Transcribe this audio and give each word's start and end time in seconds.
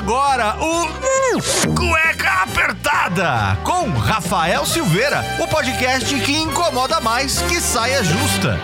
agora 0.00 0.56
o 0.58 1.74
Cueca 1.74 2.44
Apertada 2.44 3.58
com 3.64 3.90
Rafael 3.90 4.64
Silveira, 4.64 5.22
o 5.38 5.46
podcast 5.46 6.18
que 6.20 6.36
incomoda 6.38 7.02
mais 7.02 7.42
que 7.42 7.60
saia 7.60 8.02
justa. 8.02 8.58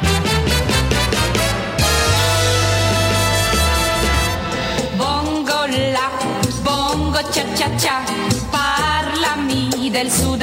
Bongo 4.97 5.53
bongo 6.65 7.23
cha 7.31 7.45
cha 7.55 7.69
cha, 7.77 8.03
del 9.91 10.11
Sud 10.11 10.43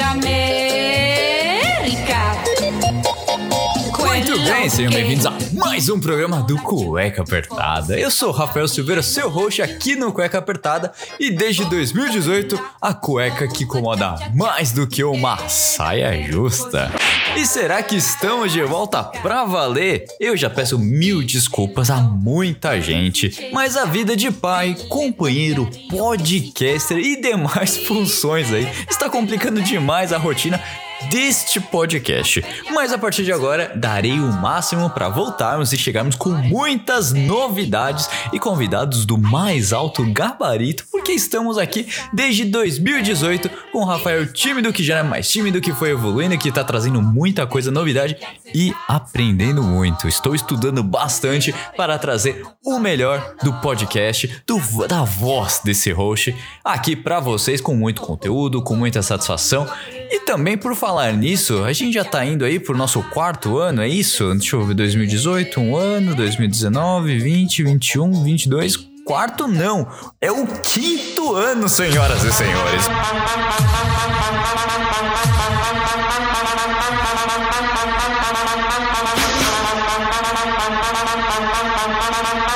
bem, 4.64 4.70
sejam 4.70 4.93
bem-vindos 4.93 5.25
a 5.25 5.34
mais 5.52 5.89
um 5.89 6.00
programa 6.00 6.41
do 6.41 6.57
Cueca 6.57 7.21
Apertada. 7.21 8.00
Eu 8.00 8.09
sou 8.09 8.30
o 8.30 8.31
Rafael 8.31 8.66
Silveira, 8.66 9.04
seu 9.04 9.30
host 9.30 9.62
aqui 9.62 9.94
no 9.94 10.13
Cueca 10.13 10.38
Apertada 10.38 10.94
e 11.20 11.30
desde 11.30 11.66
2018 11.66 12.58
a 12.81 12.94
cueca 12.94 13.45
que 13.45 13.66
incomoda 13.66 14.16
mais 14.34 14.71
do 14.71 14.88
que 14.88 15.04
uma 15.04 15.38
saia 15.49 16.31
justa. 16.31 16.90
E 17.35 17.45
será 17.45 17.84
que 17.84 17.98
estamos 17.98 18.54
de 18.54 18.62
volta 18.62 19.04
pra 19.04 19.44
valer? 19.44 20.05
Eu 20.18 20.38
já 20.38 20.49
peço 20.49 20.80
mil 20.80 21.21
desculpas 21.21 21.90
a 21.90 21.98
muita 21.98 22.80
gente, 22.80 23.49
mas 23.52 23.76
a 23.76 23.84
vida 23.84 24.16
de 24.16 24.32
pai, 24.32 24.77
companheiro, 24.88 25.70
podcaster 25.90 26.98
e 26.98 27.20
demais 27.20 27.76
funções 27.85 28.54
aí 28.54 28.66
está 28.90 29.09
complicando 29.09 29.62
demais 29.62 30.13
a 30.13 30.18
rotina 30.18 30.62
deste 31.09 31.59
podcast. 31.59 32.43
Mas 32.73 32.91
a 32.91 32.97
partir 32.97 33.23
de 33.23 33.31
agora, 33.31 33.71
darei 33.75 34.20
o 34.20 34.31
máximo 34.31 34.89
para 34.89 35.09
voltarmos 35.09 35.73
e 35.73 35.77
chegarmos 35.77 36.15
com 36.15 36.29
muitas 36.29 37.11
novidades 37.13 38.09
e 38.31 38.39
convidados 38.39 39.05
do 39.05 39.17
mais 39.17 39.73
alto 39.73 40.03
gabarito, 40.12 40.85
porque 40.91 41.12
estamos 41.12 41.57
aqui 41.57 41.87
desde 42.12 42.45
2018 42.45 43.49
com 43.71 43.79
o 43.79 43.85
Rafael 43.85 44.31
tímido, 44.31 44.73
que 44.73 44.84
já 44.84 44.99
é 44.99 45.03
mais 45.03 45.29
tímido, 45.29 45.62
que 45.62 45.73
foi 45.73 45.91
evoluindo, 45.91 46.37
que 46.37 46.51
tá 46.51 46.63
trazendo 46.63 47.01
muita 47.01 47.46
coisa, 47.46 47.71
novidade 47.71 48.18
e 48.53 48.73
aprendendo 48.87 49.63
muito. 49.63 50.07
Estou 50.07 50.35
estudando 50.35 50.84
bastante 50.84 51.53
para 51.75 51.98
trazer 51.98 52.43
o 52.65 52.79
melhor 52.79 53.35
do 53.43 53.53
podcast, 53.53 54.43
do, 54.48 54.87
da 54.87 55.03
voz 55.03 55.62
desse 55.63 55.91
host 55.91 56.35
aqui 56.63 56.96
para 56.96 57.20
vocês 57.20 57.59
com 57.59 57.75
muito 57.75 58.01
conteúdo, 58.01 58.62
com 58.62 58.75
muita 58.75 59.01
satisfação. 59.01 59.68
E 60.13 60.19
também 60.19 60.55
por 60.55 60.75
falar 60.75 61.11
nisso, 61.13 61.63
a 61.63 61.73
gente 61.73 61.95
já 61.95 62.05
tá 62.05 62.23
indo 62.23 62.45
aí 62.45 62.59
pro 62.59 62.77
nosso 62.77 63.01
quarto 63.01 63.57
ano, 63.57 63.81
é 63.81 63.87
isso? 63.87 64.31
Deixa 64.35 64.56
eu 64.56 64.63
ver, 64.63 64.75
2018, 64.75 65.59
um 65.59 65.75
ano, 65.75 66.13
2019, 66.13 67.17
20, 67.17 67.63
21, 67.63 68.23
22, 68.23 68.78
quarto 69.03 69.47
não, 69.47 69.88
é 70.22 70.31
o 70.31 70.45
quinto 70.45 71.34
ano, 71.34 71.67
senhoras 71.67 72.23
e 72.23 72.31
senhores. 72.31 72.85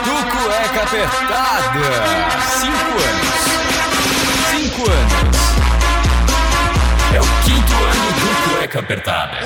Do 0.03 0.11
Cueca 0.30 0.83
Apertada, 0.83 1.73
cinco 2.59 2.91
anos. 3.02 3.38
Cinco 4.52 4.91
anos. 4.91 5.27
Cueca 8.68 8.80
Apertada. 8.80 9.38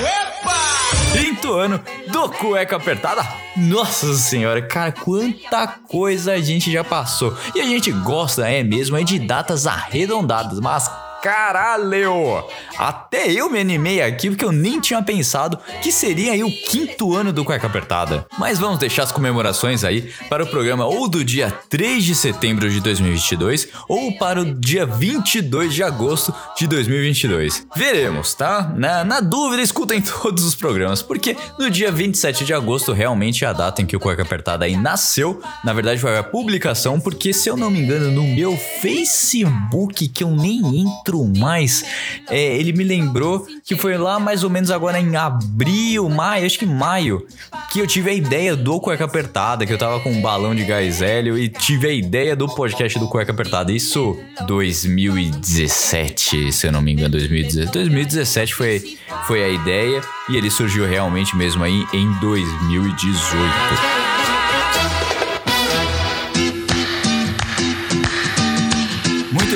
Quinto 1.12 1.54
ano 1.54 1.80
do 2.12 2.28
Cueca 2.30 2.78
Apertada. 2.78 3.24
Nossa 3.56 4.16
senhora, 4.16 4.64
cara, 4.64 4.92
quanta 4.92 5.68
coisa 5.68 6.34
a 6.34 6.42
gente 6.42 6.72
já 6.72 6.84
passou. 6.84 7.38
E 7.54 7.62
a 7.62 7.66
gente 7.66 7.92
gosta, 7.92 8.50
é 8.50 8.64
mesmo, 8.64 8.98
é 8.98 9.04
de 9.04 9.20
datas 9.20 9.68
arredondadas, 9.68 10.60
mas 10.60 10.90
caralho! 11.22 12.44
Até 12.78 13.32
eu 13.32 13.50
me 13.50 13.60
animei 13.60 14.02
aqui 14.02 14.30
porque 14.30 14.44
eu 14.44 14.52
nem 14.52 14.80
tinha 14.80 15.02
pensado 15.04 15.58
que 15.82 15.92
seria 15.92 16.32
aí 16.32 16.44
o 16.44 16.52
quinto 16.52 17.16
ano 17.16 17.32
do 17.32 17.46
Cueca 17.46 17.68
Apertada. 17.68 18.26
Mas 18.40 18.58
vamos 18.58 18.80
deixar 18.80 19.04
as 19.04 19.12
comemorações 19.12 19.84
aí 19.84 20.12
para 20.30 20.44
o 20.44 20.48
programa 20.48 20.86
ou 20.86 21.08
do 21.08 21.24
dia 21.24 21.52
3 21.70 22.04
de 22.04 22.16
setembro 22.16 22.70
de 22.70 22.80
2022 22.80 23.68
ou 23.88 24.18
para 24.18 24.42
o 24.42 24.54
dia 24.54 24.86
22 24.86 25.74
de 25.74 25.84
agosto 25.84 26.34
de 26.58 26.68
2022. 26.68 27.68
Veremos, 27.76 28.34
tá? 28.34 28.74
Na, 28.76 29.04
na 29.04 29.20
dúvida, 29.20 29.62
escutem 29.62 30.02
todos 30.02 30.44
os 30.44 30.56
programas, 30.56 31.02
porque 31.02 31.38
no 31.60 31.70
dia 31.70 31.92
27 31.92 32.46
de 32.46 32.54
agosto 32.54 32.94
realmente 32.94 33.46
é 33.46 33.48
a 33.48 33.54
data 33.54 33.82
em 33.82 33.86
que 33.86 33.96
o 33.96 34.00
Cueca 34.00 34.24
Apertada 34.24 34.66
aí 34.66 34.76
nasceu. 34.76 35.42
Na 35.64 35.74
verdade, 35.74 36.00
foi 36.02 36.18
a 36.18 36.24
publicação, 36.24 37.00
porque 37.00 37.34
se 37.34 37.50
eu 37.50 37.56
não 37.56 37.70
me 37.70 37.80
engano, 37.80 38.12
no 38.12 38.24
meu 38.24 38.58
Facebook, 38.82 40.08
que 40.08 40.24
eu 40.24 40.32
nem 40.32 40.82
entro 40.82 41.11
mais, 41.38 41.86
é, 42.30 42.58
ele 42.58 42.74
me 42.74 42.84
lembrou 42.84 43.46
que 43.64 43.76
foi 43.76 43.98
lá 43.98 44.20
mais 44.20 44.44
ou 44.44 44.50
menos 44.50 44.72
agora 44.72 45.00
em 45.00 45.16
abril, 45.16 46.10
maio, 46.10 46.46
acho 46.46 46.60
que 46.60 46.66
maio, 46.66 47.26
que 47.72 47.80
eu 47.80 47.88
tive 47.88 48.10
a 48.10 48.14
ideia 48.14 48.56
do 48.56 48.80
Cueca 48.80 49.06
Apertada, 49.06 49.66
que 49.66 49.74
eu 49.74 49.78
tava 49.78 50.00
com 50.00 50.12
um 50.12 50.22
balão 50.22 50.56
de 50.56 50.64
gás 50.64 51.02
hélio 51.02 51.38
e 51.38 51.50
tive 51.50 51.88
a 51.88 51.94
ideia 51.94 52.36
do 52.36 52.48
podcast 52.48 52.98
do 53.00 53.08
Cueca 53.08 53.32
Apertada. 53.32 53.72
Isso 53.72 54.18
2017, 54.48 56.52
se 56.52 56.68
eu 56.68 56.72
não 56.72 56.82
me 56.82 56.92
engano, 56.92 57.10
2017. 57.10 57.72
2017 57.72 58.54
foi, 58.54 58.98
foi 59.26 59.44
a 59.44 59.50
ideia 59.50 60.02
e 60.30 60.38
ele 60.38 60.50
surgiu 60.50 60.86
realmente 60.86 61.36
mesmo 61.36 61.64
aí 61.64 61.86
em 61.94 62.12
2018. 62.20 64.11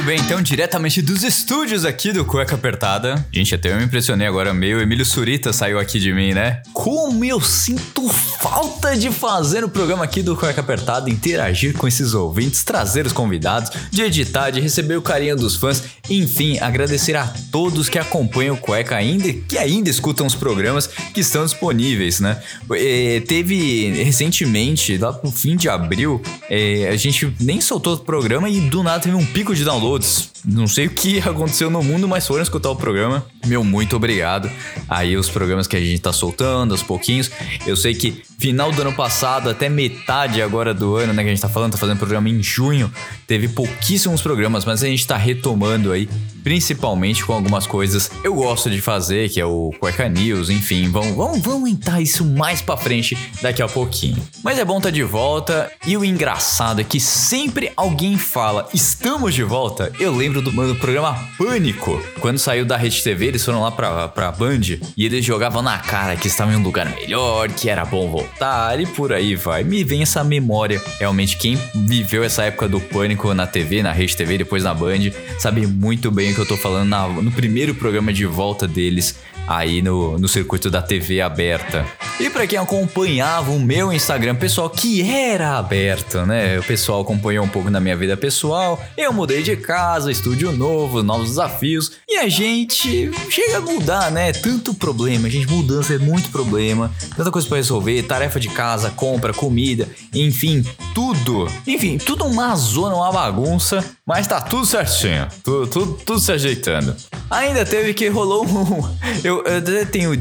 Bem, 0.06 0.20
então 0.20 0.40
diretamente 0.40 1.02
dos 1.02 1.24
estúdios 1.24 1.84
aqui 1.84 2.12
do 2.12 2.24
Cueca 2.24 2.54
Apertada. 2.54 3.26
Gente, 3.32 3.56
até 3.56 3.72
eu 3.72 3.78
me 3.78 3.86
impressionei 3.86 4.28
agora, 4.28 4.54
meio 4.54 4.80
Emílio 4.80 5.04
Surita 5.04 5.52
saiu 5.52 5.80
aqui 5.80 6.00
de 6.00 6.14
mim, 6.14 6.32
né? 6.32 6.62
Como 6.74 7.26
eu 7.26 7.42
sinto 7.42 8.08
falta 8.08 8.96
de 8.96 9.10
fazer 9.10 9.64
o 9.64 9.70
programa 9.70 10.04
aqui 10.04 10.22
do 10.22 10.36
Cueca 10.36 10.62
Apertada, 10.62 11.10
interagir 11.10 11.74
com 11.74 11.88
esses 11.88 12.14
ouvintes, 12.14 12.64
trazer 12.64 13.08
os 13.08 13.14
convidados, 13.14 13.72
de 13.90 14.04
editar, 14.04 14.52
de 14.52 14.62
receber 14.62 14.96
o 14.96 15.02
carinho 15.02 15.36
dos 15.36 15.56
fãs, 15.56 15.82
enfim, 16.08 16.60
agradecer 16.60 17.16
a 17.16 17.26
todos 17.52 17.90
que 17.90 17.98
acompanham 17.98 18.54
o 18.54 18.58
Cueca 18.60 18.96
ainda, 18.96 19.34
que 19.34 19.58
ainda 19.58 19.90
escutam 19.90 20.28
os 20.28 20.36
programas 20.36 20.86
que 20.86 21.22
estão 21.22 21.44
disponíveis, 21.44 22.20
né? 22.20 22.40
É, 22.74 23.24
teve 23.28 24.04
recentemente, 24.04 24.98
lá 25.00 25.20
no 25.24 25.32
fim 25.32 25.56
de 25.56 25.68
abril, 25.68 26.22
é, 26.48 26.90
a 26.90 26.96
gente 26.96 27.34
nem 27.40 27.60
soltou 27.60 27.96
o 27.96 27.98
programa 27.98 28.48
e 28.48 28.60
do 28.70 28.84
nada 28.84 29.00
teve 29.00 29.16
um 29.16 29.26
pico 29.26 29.56
de 29.56 29.64
downloads. 29.96 30.32
Não 30.44 30.68
sei 30.68 30.88
o 30.88 30.90
que 30.90 31.20
aconteceu 31.28 31.70
no 31.70 31.82
mundo, 31.82 32.08
mas 32.08 32.28
foram 32.28 32.44
escutar 32.44 32.70
o 32.70 32.76
programa. 32.76 33.26
Meu, 33.46 33.64
muito 33.64 33.96
obrigado. 33.96 34.50
Aí 34.88 35.18
os 35.18 35.30
programas 35.30 35.68
que 35.68 35.76
a 35.76 35.80
gente 35.80 36.00
tá 36.00 36.14
soltando 36.14 36.74
aos 36.74 36.84
pouquinhos. 36.84 37.32
Eu 37.66 37.76
sei 37.76 37.96
que 37.96 38.24
final 38.38 38.72
do 38.72 38.82
ano 38.82 38.94
passado, 38.94 39.50
até 39.50 39.70
metade 39.70 40.42
agora 40.42 40.74
do 40.74 40.96
ano, 40.96 41.14
né, 41.14 41.24
que 41.24 41.30
a 41.30 41.32
gente 41.32 41.42
tá 41.42 41.50
falando, 41.50 41.72
tá 41.72 41.78
fazendo 41.78 41.98
programa 41.98 42.30
em 42.30 42.44
junho, 42.44 42.92
teve 43.26 43.48
pouquíssimos 43.48 44.22
programas, 44.22 44.66
mas 44.66 44.84
a 44.84 44.88
gente 44.88 45.08
tá 45.08 45.18
retomando 45.18 45.92
aí, 45.92 46.08
principalmente 46.44 47.26
com 47.26 47.34
algumas 47.34 47.66
coisas 47.66 48.12
eu 48.24 48.36
gosto 48.36 48.70
de 48.70 48.82
fazer, 48.82 49.30
que 49.30 49.40
é 49.40 49.46
o 49.46 49.72
Cueca 49.80 50.08
News, 50.10 50.50
enfim, 50.50 50.90
vamos, 50.90 51.16
vamos, 51.16 51.40
vamos 51.40 51.70
entrar 51.70 52.02
isso 52.02 52.26
mais 52.26 52.62
pra 52.62 52.78
frente 52.78 53.18
daqui 53.42 53.62
a 53.62 53.68
pouquinho. 53.68 54.22
Mas 54.44 54.60
é 54.60 54.66
bom 54.66 54.80
tá 54.80 54.90
de 54.90 55.04
volta, 55.04 55.72
e 55.88 55.96
o 55.98 56.04
engraçado 56.04 56.82
é 56.82 56.84
que 56.84 57.00
sempre 57.00 57.72
alguém 57.76 58.18
fala, 58.18 58.68
estamos 58.74 59.34
de 59.34 59.44
volta, 59.44 59.85
eu 60.00 60.16
lembro 60.16 60.42
do, 60.42 60.52
do 60.52 60.76
programa 60.76 61.14
Pânico, 61.38 62.02
quando 62.20 62.38
saiu 62.38 62.66
da 62.66 62.78
Rede 62.78 63.02
TV, 63.02 63.28
eles 63.28 63.44
foram 63.44 63.62
lá 63.62 63.72
pra, 63.72 64.08
pra 64.08 64.32
Band, 64.32 64.62
e 64.96 65.06
eles 65.06 65.24
jogavam 65.24 65.62
na 65.62 65.78
cara 65.78 66.16
que 66.16 66.28
estavam 66.28 66.54
em 66.54 66.58
um 66.58 66.64
lugar 66.64 66.90
melhor, 66.90 67.50
que 67.50 67.70
era 67.70 67.86
bom 67.86 68.10
voltar, 68.10 68.80
e 68.80 68.86
por 68.86 69.14
aí 69.14 69.36
vai. 69.36 69.64
Me 69.64 69.84
vem 69.84 70.02
essa 70.02 70.24
memória, 70.24 70.82
realmente, 71.00 71.38
quem 71.38 71.58
viveu 71.74 72.24
essa 72.24 72.44
época 72.44 72.68
do 72.68 72.80
Pânico 72.80 73.34
na 73.34 73.48
TV, 73.48 73.84
na 73.84 73.92
Rede 73.92 74.16
TV, 74.16 74.38
depois 74.38 74.64
na 74.64 74.74
Band, 74.74 75.12
sabe 75.40 75.66
muito 75.68 76.12
bem 76.12 76.32
o 76.32 76.36
que 76.36 76.42
eu 76.42 76.48
tô 76.48 76.58
falando 76.58 76.90
na, 76.90 77.08
no 77.08 77.32
primeiro 77.32 77.76
programa 77.76 78.14
de 78.14 78.26
volta 78.26 78.68
deles, 78.68 79.16
aí 79.48 79.82
no, 79.82 80.18
no 80.18 80.28
circuito 80.28 80.70
da 80.70 80.82
TV 80.82 81.22
aberta. 81.22 81.86
E 82.20 82.30
para 82.30 82.48
quem 82.48 82.58
acompanhava 82.58 83.52
o 83.52 83.60
meu 83.60 83.92
Instagram 83.92 84.36
pessoal, 84.36 84.70
que 84.70 85.02
era 85.02 85.58
aberto, 85.58 86.26
né? 86.26 86.58
O 86.60 86.64
pessoal 86.64 87.02
acompanhou 87.02 87.46
um 87.46 87.50
pouco 87.50 87.70
da 87.70 87.80
minha 87.80 87.96
vida 87.96 88.16
pessoal. 88.16 88.82
Eu 88.98 89.12
mudei 89.12 89.44
de 89.44 89.56
casa, 89.58 90.12
estúdio 90.12 90.52
novo, 90.52 91.04
novos 91.04 91.30
desafios. 91.30 91.94
E 92.08 92.18
a 92.18 92.30
gente 92.30 93.12
chega 93.30 93.58
a 93.58 93.62
mudar, 93.62 94.12
né? 94.12 94.32
Tanto 94.32 94.74
problema, 94.74 95.30
gente, 95.30 95.48
mudança 95.48 95.94
é 95.94 95.98
muito 95.98 96.30
problema. 96.30 96.92
Tanta 97.16 97.32
coisa 97.32 97.48
para 97.48 97.58
resolver, 97.58 98.04
tarefa 98.04 98.40
de 98.40 98.50
casa, 98.50 98.90
compra, 98.92 99.34
comida, 99.34 99.88
enfim, 100.14 100.64
tudo. 100.96 101.52
Enfim, 101.68 101.98
tudo 101.98 102.24
uma 102.24 102.56
zona, 102.56 102.96
uma 102.96 103.12
bagunça, 103.12 103.84
mas 104.06 104.26
tá 104.26 104.40
tudo 104.40 104.66
certinho. 104.66 105.28
Tudo, 105.44 105.68
tudo, 105.68 105.94
tudo 106.06 106.20
se 106.22 106.32
ajeitando. 106.32 106.96
Ainda 107.30 107.66
teve 107.66 107.94
que 107.94 108.08
rolou 108.08 108.46
um. 108.48 108.82
Eu, 109.22 109.44
eu 109.44 109.58
até 109.58 109.84
tenho 109.84 110.12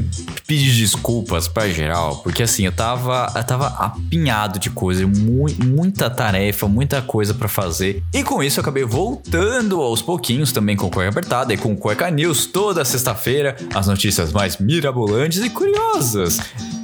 pedir 0.45 0.71
desculpas 0.75 1.47
pra 1.47 1.69
geral, 1.69 2.17
porque 2.17 2.43
assim, 2.43 2.65
eu 2.65 2.71
tava, 2.71 3.31
eu 3.33 3.43
tava 3.43 3.67
apinhado 3.67 4.59
de 4.59 4.69
coisa, 4.69 5.07
mu 5.07 5.45
muita 5.63 6.09
tarefa, 6.09 6.67
muita 6.67 7.01
coisa 7.01 7.33
para 7.33 7.47
fazer. 7.47 8.03
E 8.13 8.21
com 8.21 8.43
isso 8.43 8.59
eu 8.59 8.61
acabei 8.61 8.83
voltando 8.83 9.81
aos 9.81 10.01
pouquinhos 10.01 10.51
também 10.51 10.75
com 10.75 10.89
Cueca 10.89 11.09
Apertada 11.09 11.53
e 11.53 11.57
com 11.57 11.75
Cueca 11.75 12.11
News 12.11 12.47
toda 12.47 12.83
sexta-feira, 12.83 13.55
as 13.73 13.87
notícias 13.87 14.33
mais 14.33 14.57
mirabolantes 14.57 15.41
e 15.41 15.49
curiosas 15.49 16.39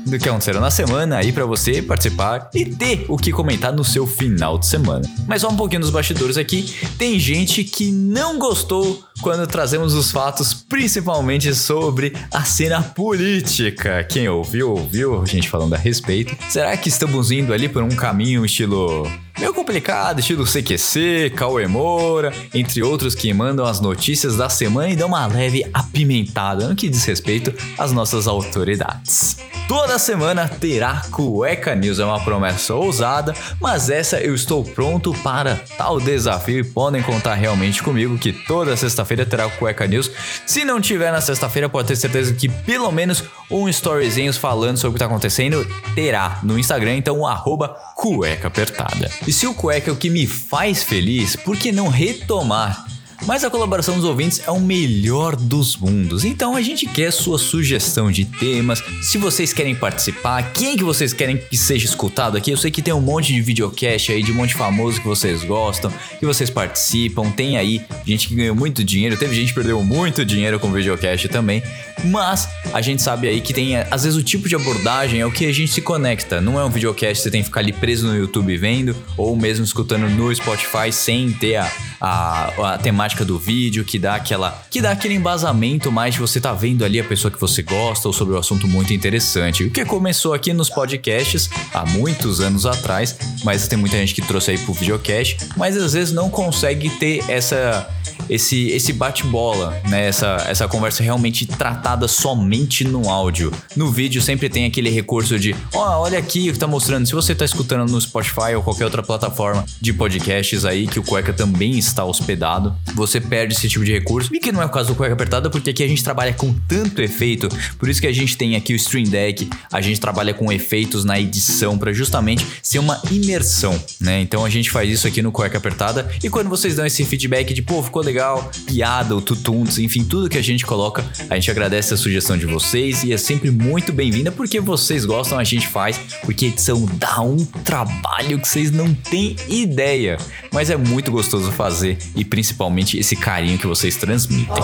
do 0.06 0.18
que 0.18 0.28
aconteceram 0.28 0.60
na 0.60 0.72
semana 0.72 1.18
aí 1.18 1.32
para 1.32 1.46
você 1.46 1.82
participar 1.82 2.50
e 2.54 2.66
ter 2.66 3.06
o 3.08 3.18
que 3.18 3.32
comentar 3.32 3.72
no 3.72 3.81
seu 3.84 4.06
final 4.06 4.58
de 4.58 4.66
semana. 4.66 5.08
Mas 5.28 5.42
só 5.42 5.50
um 5.50 5.56
pouquinho 5.56 5.82
dos 5.82 5.90
bastidores 5.90 6.38
aqui, 6.38 6.74
tem 6.98 7.20
gente 7.20 7.64
que 7.64 7.92
não 7.92 8.38
gostou 8.38 9.04
quando 9.22 9.46
trazemos 9.46 9.94
os 9.94 10.12
fatos 10.12 10.54
principalmente 10.54 11.54
sobre 11.54 12.14
a 12.34 12.44
cena 12.44 12.82
política. 12.82 14.04
Quem 14.04 14.28
ouviu, 14.28 14.72
ouviu, 14.72 15.26
gente 15.26 15.50
falando 15.50 15.74
a 15.74 15.78
respeito. 15.78 16.36
Será 16.50 16.76
que 16.76 16.90
estamos 16.90 17.32
indo 17.32 17.54
ali 17.54 17.70
por 17.70 17.84
um 17.84 17.90
caminho 17.90 18.46
estilo 18.46 19.04
meio 19.42 19.56
complicado, 19.56 20.20
estilo 20.20 20.46
CQC, 20.46 21.34
Cauê 21.36 21.66
Moura, 21.66 22.32
entre 22.54 22.84
outros 22.84 23.16
que 23.16 23.34
mandam 23.34 23.66
as 23.66 23.82
notícias 23.82 24.38
da 24.38 24.48
semana 24.50 24.90
e 24.90 24.96
dão 24.96 25.08
uma 25.08 25.26
leve 25.26 25.66
apimentada 25.74 26.70
no 26.70 26.76
que 26.76 26.88
diz 26.88 27.04
respeito 27.06 27.52
às 27.76 27.92
nossas 27.92 28.28
autoridades. 28.28 29.38
Toda 29.68 29.98
semana 29.98 30.48
terá 30.48 31.02
Cueca 31.10 31.74
News, 31.74 31.98
é 31.98 32.06
uma 32.06 32.20
promessa 32.20 32.76
ousada, 32.76 33.34
mas 33.60 33.90
essa 33.90 34.20
eu 34.20 34.36
estou 34.36 34.64
pronto 34.64 35.12
para 35.24 35.56
tal 35.76 36.00
desafio 36.00 36.60
e 36.60 36.64
podem 36.64 37.02
contar 37.02 37.34
realmente 37.34 37.82
comigo 37.82 38.18
que 38.20 38.32
toda 38.32 38.78
sexta-feira 38.78 39.26
terá 39.26 39.50
Cueca 39.50 39.88
News. 39.88 40.12
Se 40.46 40.64
não 40.64 40.80
tiver 40.80 41.12
na 41.12 41.22
sexta-feira, 41.22 41.68
pode 41.68 41.88
ter 41.88 41.96
certeza 41.96 42.34
que 42.34 42.48
pelo 42.48 42.92
menos 42.92 43.24
um 43.50 43.68
storyzinho 43.70 44.34
falando 44.34 44.78
sobre 44.78 44.90
o 44.90 44.94
que 44.94 44.98
está 44.98 45.06
acontecendo 45.06 45.66
terá 45.96 46.40
no 46.44 46.60
Instagram, 46.60 46.98
então 46.98 47.26
arroba 47.26 47.76
cueca 48.02 48.48
apertada. 48.48 49.12
E 49.28 49.32
se 49.32 49.46
o 49.46 49.54
cueca 49.54 49.92
é 49.92 49.94
o 49.94 49.96
que 49.96 50.10
me 50.10 50.26
faz 50.26 50.82
feliz, 50.82 51.36
por 51.36 51.56
que 51.56 51.72
não 51.72 51.88
retomar 51.88 52.91
mas 53.26 53.44
a 53.44 53.50
colaboração 53.50 53.96
dos 53.96 54.04
ouvintes 54.04 54.42
é 54.46 54.52
o 54.52 54.60
melhor 54.60 55.36
dos 55.36 55.78
mundos. 55.78 56.26
Então 56.26 56.56
a 56.56 56.62
gente 56.62 56.86
quer 56.86 57.12
sua 57.12 57.38
sugestão 57.38 58.12
de 58.12 58.26
temas. 58.26 58.84
Se 59.02 59.18
vocês 59.18 59.54
querem 59.54 59.76
participar, 59.76 60.52
quem 60.54 60.76
que 60.76 60.84
vocês 60.84 61.14
querem 61.14 61.38
que 61.38 61.58
seja 61.58 61.86
escutado 61.86 62.38
aqui? 62.38 62.52
Eu 62.52 62.58
sei 62.58 62.72
que 62.72 62.82
tem 62.82 62.94
um 62.94 63.02
monte 63.02 63.34
de 63.34 63.42
videocast 63.42 64.12
aí, 64.12 64.24
de 64.24 64.32
um 64.32 64.36
monte 64.36 64.50
de 64.50 64.56
famoso 64.56 65.00
que 65.00 65.08
vocês 65.08 65.44
gostam, 65.44 65.92
que 66.20 66.26
vocês 66.26 66.50
participam. 66.50 67.30
Tem 67.32 67.58
aí 67.58 67.82
gente 68.06 68.28
que 68.28 68.36
ganhou 68.36 68.56
muito 68.56 68.84
dinheiro, 68.84 69.18
teve 69.18 69.36
gente 69.36 69.50
que 69.50 69.56
perdeu 69.56 69.84
muito 69.84 70.26
dinheiro 70.26 70.60
com 70.60 70.72
videocast 70.72 71.28
também. 71.30 71.62
Mas 72.06 72.48
a 72.74 72.82
gente 72.82 73.02
sabe 73.02 73.28
aí 73.28 73.42
que 73.42 73.54
tem, 73.54 73.78
às 73.78 74.04
vezes, 74.04 74.18
o 74.18 74.24
tipo 74.24 74.50
de 74.50 74.56
abordagem 74.56 75.20
é 75.20 75.26
o 75.26 75.32
que 75.32 75.46
a 75.46 75.54
gente 75.54 75.72
se 75.72 75.82
conecta. 75.82 76.42
Não 76.42 76.60
é 76.60 76.66
um 76.66 76.70
videocast 76.70 77.18
que 77.18 77.24
você 77.24 77.32
tem 77.32 77.42
que 77.42 77.48
ficar 77.48 77.60
ali 77.60 77.74
preso 77.74 78.08
no 78.08 78.16
YouTube 78.16 78.56
vendo, 78.58 78.96
ou 79.16 79.36
mesmo 79.36 79.64
escutando 79.64 80.10
no 80.10 80.34
Spotify 80.34 80.92
sem 80.92 81.32
ter 81.32 81.58
a, 81.58 81.72
a, 82.02 82.74
a 82.74 82.78
temática 82.80 83.24
do 83.24 83.38
vídeo, 83.38 83.86
que 83.86 84.00
dá 84.00 84.16
aquela. 84.16 84.66
que 84.70 84.82
dá 84.82 84.92
aquele 84.92 85.14
embasamento 85.14 85.92
mais 85.92 86.16
de 86.16 86.20
você 86.20 86.42
tá 86.42 86.52
vendo 86.54 86.84
ali 86.84 87.00
a 87.00 87.04
pessoa 87.04 87.32
que 87.32 87.40
você 87.40 87.62
gosta 87.62 88.08
ou 88.08 88.14
sobre 88.14 88.34
um 88.34 88.38
assunto 88.40 88.68
muito 88.68 88.92
interessante. 88.94 89.66
O 89.66 89.72
que 89.72 89.86
começou 89.86 90.34
aqui 90.34 90.52
nos 90.52 90.70
podcasts 90.70 91.50
há 91.74 91.86
muitos 91.86 92.42
anos 92.42 92.66
atrás, 92.66 93.16
mas 93.44 93.68
tem 93.68 93.78
muita 93.78 93.98
gente 93.98 94.16
que 94.16 94.22
trouxe 94.22 94.52
aí 94.52 94.58
pro 94.58 94.74
videocast, 94.74 95.38
mas 95.56 95.78
às 95.78 95.94
vezes 95.94 96.14
não 96.14 96.30
consegue 96.30 96.90
ter 96.90 97.24
essa 97.30 97.88
esse, 98.32 98.70
esse 98.70 98.94
bate-bola, 98.94 99.78
né? 99.90 100.08
Essa, 100.08 100.46
essa 100.48 100.66
conversa 100.66 101.04
realmente 101.04 101.46
tratada 101.46 102.08
somente 102.08 102.86
no 102.86 103.10
áudio. 103.10 103.52
No 103.76 103.92
vídeo 103.92 104.22
sempre 104.22 104.48
tem 104.48 104.66
aquele 104.66 104.90
recurso 104.90 105.38
de, 105.38 105.54
ó, 105.74 105.80
oh, 105.80 106.04
olha 106.04 106.18
aqui 106.18 106.50
o 106.50 106.54
que 106.54 106.60
tá 106.60 106.66
mostrando. 106.66 107.06
Se 107.06 107.14
você 107.14 107.36
tá 107.36 107.44
escutando 107.44 107.92
no 107.92 108.00
Spotify 108.00 108.56
ou 108.56 108.64
qualquer 108.64 108.86
outra 108.86 109.04
plataforma 109.04 109.66
de 109.82 109.92
podcasts 109.92 110.64
aí 110.64 110.88
que 110.88 110.98
o 110.98 111.04
Cueca 111.04 111.34
também 111.34 111.78
está 111.78 112.06
hospedado, 112.06 112.74
você 112.96 113.20
perde 113.20 113.54
esse 113.54 113.68
tipo 113.68 113.84
de 113.84 113.92
recurso. 113.92 114.34
E 114.34 114.40
que 114.40 114.52
não 114.52 114.62
é 114.62 114.66
o 114.66 114.70
caso 114.70 114.90
do 114.90 114.96
Cueca 114.96 115.14
Apertada, 115.14 115.50
porque 115.50 115.72
aqui 115.72 115.84
a 115.84 115.88
gente 115.88 116.02
trabalha 116.02 116.34
com 116.34 116.54
tanto 116.70 117.02
efeito, 117.02 117.50
por 117.78 117.90
isso 117.90 118.00
que 118.00 118.08
a 118.08 118.14
gente 118.14 118.38
tem 118.38 118.56
aqui 118.56 118.72
o 118.72 118.78
Stream 118.78 119.04
Deck, 119.04 119.50
a 119.70 119.82
gente 119.82 120.00
trabalha 120.00 120.34
com 120.34 120.50
efeitos 120.50 121.04
na 121.04 121.20
edição 121.20 121.78
para 121.78 121.92
justamente 121.92 122.48
ser 122.64 122.80
uma 122.80 123.02
imersão, 123.12 123.78
né? 124.00 124.22
Então 124.22 124.46
a 124.46 124.50
gente 124.50 124.72
faz 124.72 124.90
isso 124.90 125.06
aqui 125.06 125.22
no 125.22 125.34
Cueca 125.34 125.58
Apertada 125.58 126.10
e 126.24 126.30
quando 126.30 126.48
vocês 126.50 126.76
dão 126.76 126.86
esse 126.86 127.04
feedback 127.04 127.54
de, 127.54 127.62
pô, 127.62 127.84
ficou 127.84 128.02
legal 128.02 128.21
legal, 128.22 128.52
piada, 128.68 129.16
o 129.16 129.22
tutuntos, 129.22 129.80
enfim, 129.80 130.04
tudo 130.04 130.30
que 130.30 130.38
a 130.38 130.44
gente 130.44 130.64
coloca, 130.64 131.04
a 131.28 131.36
gente 131.36 131.50
agradece 131.50 131.94
a 131.96 131.98
sugestão 131.98 132.38
de 132.38 132.46
vocês 132.46 133.04
e 133.04 133.12
é 133.12 133.18
sempre 133.18 133.50
muito 133.50 133.92
bem-vinda 133.92 134.32
porque 134.32 134.60
vocês 134.60 135.06
gostam, 135.06 135.40
a 135.40 135.44
gente 135.44 135.68
faz, 135.68 136.00
porque 136.24 136.46
edição 136.46 136.88
dá 136.94 137.20
um 137.22 137.44
trabalho 137.44 138.40
que 138.40 138.48
vocês 138.48 138.70
não 138.70 138.94
têm 138.94 139.36
ideia, 139.50 140.18
mas 140.52 140.70
é 140.70 140.78
muito 140.78 141.12
gostoso 141.12 141.52
fazer 141.52 141.98
e 142.16 142.24
principalmente 142.24 142.98
esse 142.98 143.16
carinho 143.16 143.58
que 143.58 143.66
vocês 143.66 143.96
transmitem. 143.96 144.64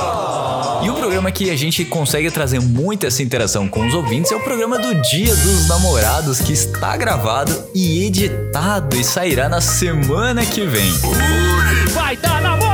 E 0.84 0.90
o 0.90 0.94
programa 0.94 1.32
que 1.32 1.50
a 1.50 1.56
gente 1.56 1.84
consegue 1.84 2.30
trazer 2.30 2.60
muita 2.60 3.08
essa 3.08 3.24
interação 3.24 3.68
com 3.68 3.88
os 3.88 3.94
ouvintes 3.96 4.32
é 4.32 4.36
o 4.36 4.40
programa 4.40 4.78
do 4.78 4.94
Dia 5.02 5.36
dos 5.36 5.68
Namorados, 5.68 6.40
que 6.40 6.54
está 6.54 6.96
gravado 6.96 7.52
e 7.74 8.06
editado 8.06 8.96
e 8.96 9.04
sairá 9.04 9.50
na 9.50 9.62
semana 9.62 10.46
que 10.46 10.62
vem. 10.62 10.92
Vai 11.94 12.16
dar 12.18 12.40
namoro! 12.40 12.67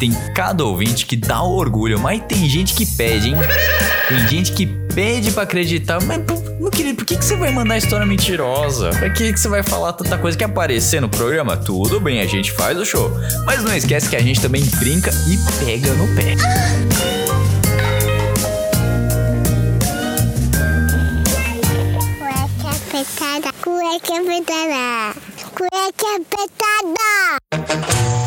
Tem 0.00 0.10
cada 0.34 0.64
ouvinte 0.64 1.04
que 1.04 1.14
dá 1.14 1.42
orgulho, 1.42 2.00
mas 2.00 2.22
tem 2.26 2.48
gente 2.48 2.72
que 2.72 2.86
pede, 2.86 3.28
hein? 3.28 3.34
Tem 4.08 4.26
gente 4.28 4.52
que 4.52 4.64
pede 4.64 5.30
para 5.30 5.42
acreditar, 5.42 6.02
mas 6.02 6.22
meu 6.58 6.70
querido, 6.70 6.96
por 6.96 7.04
que, 7.04 7.18
que 7.18 7.24
você 7.24 7.36
vai 7.36 7.52
mandar 7.52 7.76
história 7.76 8.06
mentirosa? 8.06 8.92
Pra 8.92 9.10
que, 9.10 9.30
que 9.30 9.38
você 9.38 9.46
vai 9.46 9.62
falar 9.62 9.92
tanta 9.92 10.16
coisa 10.16 10.38
que 10.38 10.42
aparecer 10.42 11.02
no 11.02 11.08
programa? 11.10 11.54
Tudo 11.54 12.00
bem, 12.00 12.22
a 12.22 12.26
gente 12.26 12.50
faz 12.50 12.78
o 12.78 12.84
show. 12.86 13.10
Mas 13.44 13.62
não 13.62 13.76
esquece 13.76 14.08
que 14.08 14.16
a 14.16 14.22
gente 14.22 14.40
também 14.40 14.64
brinca 14.78 15.10
e 15.28 15.36
pega 15.62 15.92
no 15.92 16.08
pé. 16.14 16.34
Cueca 22.18 22.70
apertada, 22.70 23.52
cueca 23.62 24.18
apertada, 24.18 25.14
cueca 25.54 26.16
apertada. 26.16 28.19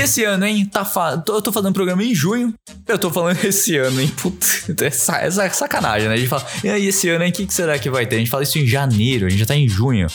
Esse 0.00 0.24
ano, 0.24 0.46
hein? 0.46 0.64
Tá 0.64 0.82
fa... 0.82 1.22
Eu 1.28 1.42
tô 1.42 1.52
fazendo 1.52 1.74
programa 1.74 2.02
em 2.02 2.14
junho. 2.14 2.54
Eu 2.88 2.98
tô 2.98 3.10
falando 3.10 3.36
esse 3.44 3.76
ano, 3.76 4.00
hein? 4.00 4.08
Putz, 4.08 4.70
essa, 4.80 5.18
essa 5.18 5.44
é 5.44 5.50
sacanagem, 5.50 6.08
né? 6.08 6.14
A 6.14 6.16
gente 6.16 6.28
fala, 6.28 6.46
e 6.64 6.70
aí, 6.70 6.86
esse 6.86 7.10
ano, 7.10 7.22
hein? 7.22 7.30
O 7.30 7.32
que, 7.34 7.46
que 7.46 7.52
será 7.52 7.78
que 7.78 7.90
vai 7.90 8.06
ter? 8.06 8.16
A 8.16 8.18
gente 8.18 8.30
fala 8.30 8.42
isso 8.42 8.58
em 8.58 8.66
janeiro, 8.66 9.26
a 9.26 9.28
gente 9.28 9.40
já 9.40 9.46
tá 9.46 9.54
em 9.54 9.68
junho. 9.68 10.06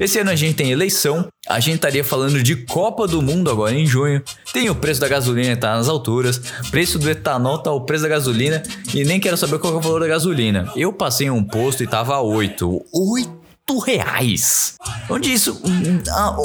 Esse 0.00 0.18
ano 0.18 0.30
a 0.30 0.34
gente 0.34 0.56
tem 0.56 0.72
eleição, 0.72 1.28
a 1.48 1.60
gente 1.60 1.76
estaria 1.76 2.02
falando 2.02 2.42
de 2.42 2.56
Copa 2.56 3.06
do 3.06 3.22
Mundo 3.22 3.48
agora 3.48 3.74
em 3.74 3.86
junho. 3.86 4.20
Tem 4.52 4.68
o 4.68 4.74
preço 4.74 5.00
da 5.00 5.08
gasolina 5.08 5.56
tá 5.56 5.76
nas 5.76 5.88
alturas, 5.88 6.40
preço 6.70 6.98
do 6.98 7.08
etanol 7.08 7.58
tá 7.58 7.70
o 7.70 7.82
preço 7.82 8.02
da 8.02 8.08
gasolina 8.08 8.62
e 8.92 9.04
nem 9.04 9.20
quero 9.20 9.36
saber 9.36 9.58
qual 9.60 9.72
é 9.72 9.76
o 9.76 9.80
valor 9.80 10.00
da 10.00 10.08
gasolina. 10.08 10.70
Eu 10.74 10.92
passei 10.92 11.30
um 11.30 11.44
posto 11.44 11.82
e 11.84 11.86
tava 11.86 12.14
a 12.14 12.20
8. 12.20 12.86
8 12.92 13.37
reais. 13.76 14.74
Onde 15.10 15.32
isso. 15.32 15.60
Ah, 16.10 16.36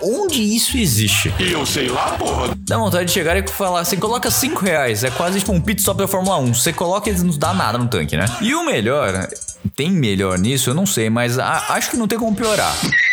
onde 0.00 0.40
isso 0.40 0.78
existe? 0.78 1.34
Eu 1.38 1.66
sei 1.66 1.88
lá, 1.88 2.12
porra. 2.12 2.54
Dá 2.56 2.78
vontade 2.78 3.06
de 3.06 3.12
chegar 3.12 3.36
e 3.36 3.46
falar 3.46 3.80
assim: 3.80 3.96
coloca 3.96 4.30
5 4.30 4.64
reais. 4.64 5.04
É 5.04 5.10
quase 5.10 5.40
tipo 5.40 5.52
um 5.52 5.60
pit 5.60 5.80
stop 5.80 5.98
da 5.98 6.08
Fórmula 6.08 6.38
1. 6.38 6.54
Você 6.54 6.72
coloca 6.72 7.10
e 7.10 7.12
não 7.12 7.36
dá 7.36 7.52
nada 7.52 7.76
no 7.76 7.88
tanque, 7.88 8.16
né? 8.16 8.24
E 8.40 8.54
o 8.54 8.64
melhor, 8.64 9.28
tem 9.76 9.90
melhor 9.90 10.38
nisso? 10.38 10.70
Eu 10.70 10.74
não 10.74 10.86
sei, 10.86 11.10
mas 11.10 11.38
a, 11.38 11.74
acho 11.74 11.90
que 11.90 11.96
não 11.96 12.08
tem 12.08 12.18
como 12.18 12.34
piorar. 12.34 12.74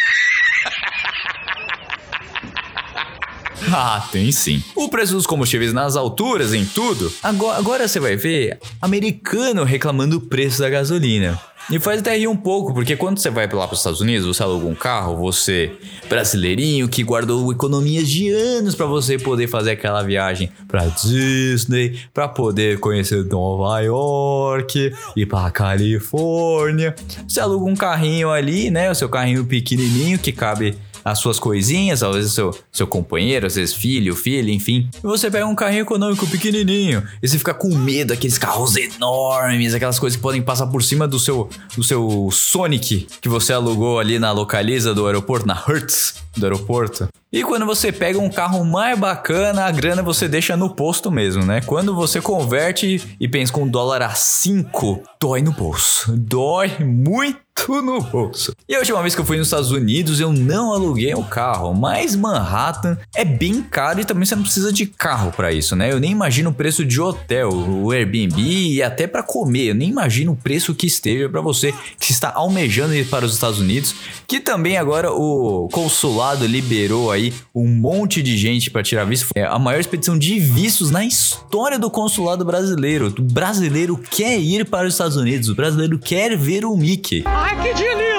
Ah, 3.72 4.08
tem 4.12 4.32
sim. 4.32 4.64
O 4.76 4.90
preço 4.90 5.14
dos 5.14 5.28
combustíveis 5.28 5.74
nas 5.74 5.96
alturas, 5.96 6.54
em 6.54 6.66
tudo. 6.66 7.12
Agora, 7.22 7.58
agora 7.58 7.88
você 7.88 8.00
vai 8.00 8.16
ver 8.16 8.58
americano 8.82 9.64
reclamando 9.64 10.20
do 10.20 10.26
preço 10.26 10.60
da 10.60 10.70
gasolina. 10.70 11.40
E 11.72 11.80
faz 11.80 12.00
até 12.00 12.18
rir 12.18 12.28
um 12.28 12.36
pouco, 12.36 12.74
porque 12.74 12.96
quando 12.96 13.20
você 13.20 13.30
vai 13.30 13.46
lá 13.46 13.68
para 13.68 13.74
os 13.74 13.80
Estados 13.80 14.02
Unidos, 14.02 14.26
você 14.26 14.42
aluga 14.42 14.66
um 14.66 14.74
carro, 14.74 15.16
você, 15.18 15.72
brasileirinho, 16.10 16.90
que 16.90 17.04
guardou 17.04 17.52
economias 17.52 18.08
de 18.08 18.30
anos 18.30 18.74
para 18.74 18.88
você 18.88 19.20
poder 19.20 19.48
fazer 19.48 19.72
aquela 19.72 20.02
viagem 20.02 20.50
para 20.68 20.86
Disney, 20.88 22.00
para 22.12 22.28
poder 22.28 22.80
conhecer 22.80 23.24
Nova 23.26 23.80
York 23.82 24.92
e 25.16 25.26
para 25.28 25.52
Califórnia. 25.52 26.96
Você 27.28 27.40
aluga 27.40 27.70
um 27.70 27.76
carrinho 27.76 28.32
ali, 28.32 28.72
né? 28.72 28.90
O 28.90 28.96
seu 28.96 29.08
carrinho 29.08 29.46
pequenininho 29.46 30.18
que 30.18 30.32
cabe 30.32 30.76
as 31.12 31.20
suas 31.20 31.40
coisinhas, 31.40 32.04
às 32.04 32.16
vezes 32.16 32.34
seu, 32.34 32.56
seu 32.72 32.88
companheiro, 32.88 33.48
às 33.48 33.56
vezes 33.56 33.74
filho, 33.74 34.16
filha, 34.16 34.52
enfim. 34.52 34.90
E 34.96 35.02
você 35.02 35.30
pega 35.30 35.46
um 35.46 35.56
carrinho 35.56 35.82
econômico 35.82 36.28
pequenininho 36.28 37.04
e 37.22 37.28
você 37.28 37.38
fica 37.38 37.54
com 37.54 37.76
medo 37.76 38.10
daqueles 38.10 38.38
carros 38.38 38.76
enormes, 38.76 39.74
aquelas 39.74 40.00
coisas 40.00 40.16
que 40.16 40.22
podem 40.22 40.42
passar 40.42 40.68
por 40.68 40.84
cima 40.84 41.08
do 41.08 41.20
seu, 41.20 41.50
do 41.76 41.84
seu 41.84 42.30
Sonic 42.32 43.08
que 43.22 43.30
você 43.30 43.54
alugou 43.54 44.00
ali 44.00 44.20
na 44.20 44.32
localiza 44.32 44.94
do 44.94 45.06
aeroporto, 45.06 45.48
na 45.48 45.54
Hertz 45.54 46.16
do 46.38 46.46
aeroporto. 46.46 47.08
E 47.32 47.44
quando 47.44 47.66
você 47.66 47.92
pega 47.92 48.18
um 48.18 48.30
carro 48.30 48.64
mais 48.66 48.98
bacana, 48.98 49.66
a 49.66 49.72
grana 49.72 50.02
você 50.02 50.28
deixa 50.28 50.58
no 50.58 50.70
posto 50.70 51.12
mesmo, 51.12 51.46
né? 51.46 51.62
Quando 51.62 51.94
você 51.94 52.20
converte 52.20 53.16
e 53.20 53.28
pensa 53.28 53.54
com 53.54 53.64
um 53.64 53.68
dólar 53.68 54.02
a 54.02 54.10
5, 54.10 55.04
dói 55.22 55.42
no 55.42 55.52
bolso. 55.52 56.12
Dói 56.18 56.72
muito 56.80 57.49
no 57.68 58.02
bolso. 58.02 58.54
E 58.68 58.76
a 58.76 58.80
última 58.80 59.02
vez 59.02 59.16
que 59.16 59.22
eu 59.22 59.26
fui 59.26 59.38
nos 59.38 59.48
Estados 59.48 59.72
Unidos, 59.72 60.20
eu 60.20 60.32
não 60.32 60.74
aluguei 60.74 61.14
um 61.16 61.24
carro, 61.24 61.74
mas 61.74 62.16
Manhattan 62.16 62.98
é 63.16 63.24
bem 63.24 63.62
caro 63.62 64.02
e 64.02 64.06
também 64.06 64.26
você 64.26 64.36
não 64.36 64.44
precisa 64.44 64.72
de 64.72 64.86
carro 64.86 65.32
para 65.32 65.52
isso, 65.52 65.76
né? 65.76 65.92
Eu 65.92 66.00
nem 66.00 66.12
imagino 66.12 66.50
o 66.50 66.54
preço 66.54 66.86
de 66.86 67.00
hotel, 67.00 67.50
o 67.50 67.92
Airbnb 67.92 68.42
e 68.42 68.82
até 68.84 69.08
para 69.08 69.24
comer. 69.24 69.70
Eu 69.70 69.76
nem 69.76 69.90
imagino 69.90 70.34
o 70.34 70.36
preço 70.36 70.74
que 70.74 70.88
esteja 70.88 71.30
para 71.30 71.42
você 71.42 71.74
que 72.00 72.12
está 72.12 72.32
almejando 72.34 72.96
ir 72.96 73.08
para 73.08 73.26
os 73.26 73.34
Estados 73.34 73.60
Unidos, 73.60 73.96
que 74.28 74.40
também 74.40 74.78
agora 74.78 75.12
o 75.12 75.68
consulado 75.72 76.46
liberou 76.46 77.12
aí 77.12 77.34
um 77.54 77.68
monte 77.68 78.22
de 78.22 78.38
gente 78.38 78.70
para 78.70 78.84
tirar 78.84 79.06
visto. 79.06 79.28
É 79.36 79.46
a 79.46 79.60
maior 79.60 79.80
expedição 79.80 80.18
de 80.18 80.40
vistos 80.40 80.92
na 80.92 81.06
história 81.06 81.78
do 81.78 81.90
consulado 81.90 82.46
brasileiro. 82.46 83.14
O 83.18 83.22
brasileiro 83.22 83.98
quer 83.98 84.40
ir 84.40 84.66
para 84.66 84.88
os 84.88 84.94
Estados 84.94 85.18
Unidos, 85.18 85.50
o 85.50 85.56
brasileiro 85.56 85.98
quer 85.98 86.38
ver 86.38 86.66
o 86.66 86.76
Mickey. 86.76 87.24
Ai, 87.50 87.74
que 87.74 87.74
delícia! 87.74 88.10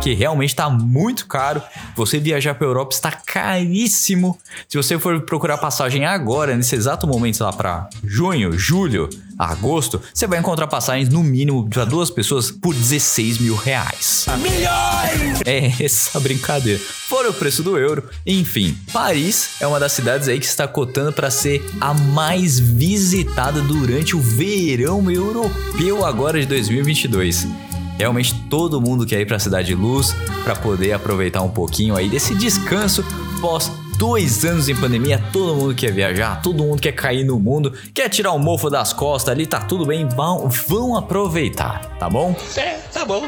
que 0.00 0.14
realmente 0.14 0.50
está 0.50 0.68
muito 0.68 1.26
caro. 1.26 1.62
Você 1.94 2.18
viajar 2.18 2.54
para 2.54 2.66
Europa 2.66 2.94
está 2.94 3.12
caríssimo. 3.12 4.38
Se 4.68 4.76
você 4.76 4.98
for 4.98 5.20
procurar 5.20 5.58
passagem 5.58 6.04
agora, 6.04 6.56
nesse 6.56 6.74
exato 6.74 7.06
momento 7.06 7.40
lá 7.40 7.52
para 7.52 7.88
junho, 8.02 8.52
julho, 8.52 9.08
agosto, 9.38 10.00
você 10.12 10.26
vai 10.26 10.38
encontrar 10.38 10.66
passagens 10.66 11.08
no 11.08 11.22
mínimo 11.22 11.68
para 11.68 11.84
duas 11.84 12.10
pessoas 12.10 12.50
por 12.50 12.74
16 12.74 13.38
mil 13.38 13.54
reais. 13.54 14.26
Milhões! 14.38 15.40
É 15.46 15.84
essa 15.84 16.18
brincadeira. 16.18 16.80
Fora 16.80 17.30
o 17.30 17.34
preço 17.34 17.62
do 17.62 17.76
euro, 17.76 18.08
enfim. 18.26 18.76
Paris 18.92 19.50
é 19.60 19.66
uma 19.66 19.78
das 19.78 19.92
cidades 19.92 20.28
aí 20.28 20.38
que 20.38 20.46
está 20.46 20.66
cotando 20.66 21.12
para 21.12 21.30
ser 21.30 21.62
a 21.80 21.92
mais 21.92 22.58
visitada 22.58 23.60
durante 23.60 24.16
o 24.16 24.20
verão 24.20 25.10
europeu 25.10 26.04
agora 26.04 26.40
de 26.40 26.46
2022. 26.46 27.69
Realmente 28.00 28.34
todo 28.48 28.80
mundo 28.80 29.04
quer 29.04 29.20
ir 29.20 29.26
para 29.26 29.36
a 29.36 29.38
Cidade 29.38 29.74
Luz 29.74 30.16
para 30.42 30.56
poder 30.56 30.92
aproveitar 30.92 31.42
um 31.42 31.50
pouquinho 31.50 31.94
aí 31.94 32.08
desse 32.08 32.34
descanso 32.34 33.04
pós 33.42 33.70
dois 33.98 34.42
anos 34.42 34.70
em 34.70 34.74
pandemia. 34.74 35.22
Todo 35.30 35.54
mundo 35.54 35.74
quer 35.74 35.92
viajar, 35.92 36.40
todo 36.40 36.64
mundo 36.64 36.80
quer 36.80 36.92
cair 36.92 37.24
no 37.24 37.38
mundo, 37.38 37.74
quer 37.92 38.08
tirar 38.08 38.32
o 38.32 38.38
mofo 38.38 38.70
das 38.70 38.94
costas 38.94 39.30
ali, 39.30 39.46
tá 39.46 39.60
tudo 39.60 39.84
bem, 39.84 40.08
vão, 40.08 40.48
vão 40.48 40.96
aproveitar, 40.96 41.94
tá 41.98 42.08
bom? 42.08 42.34
É, 42.56 42.78
tá 42.90 43.04
bom. 43.04 43.26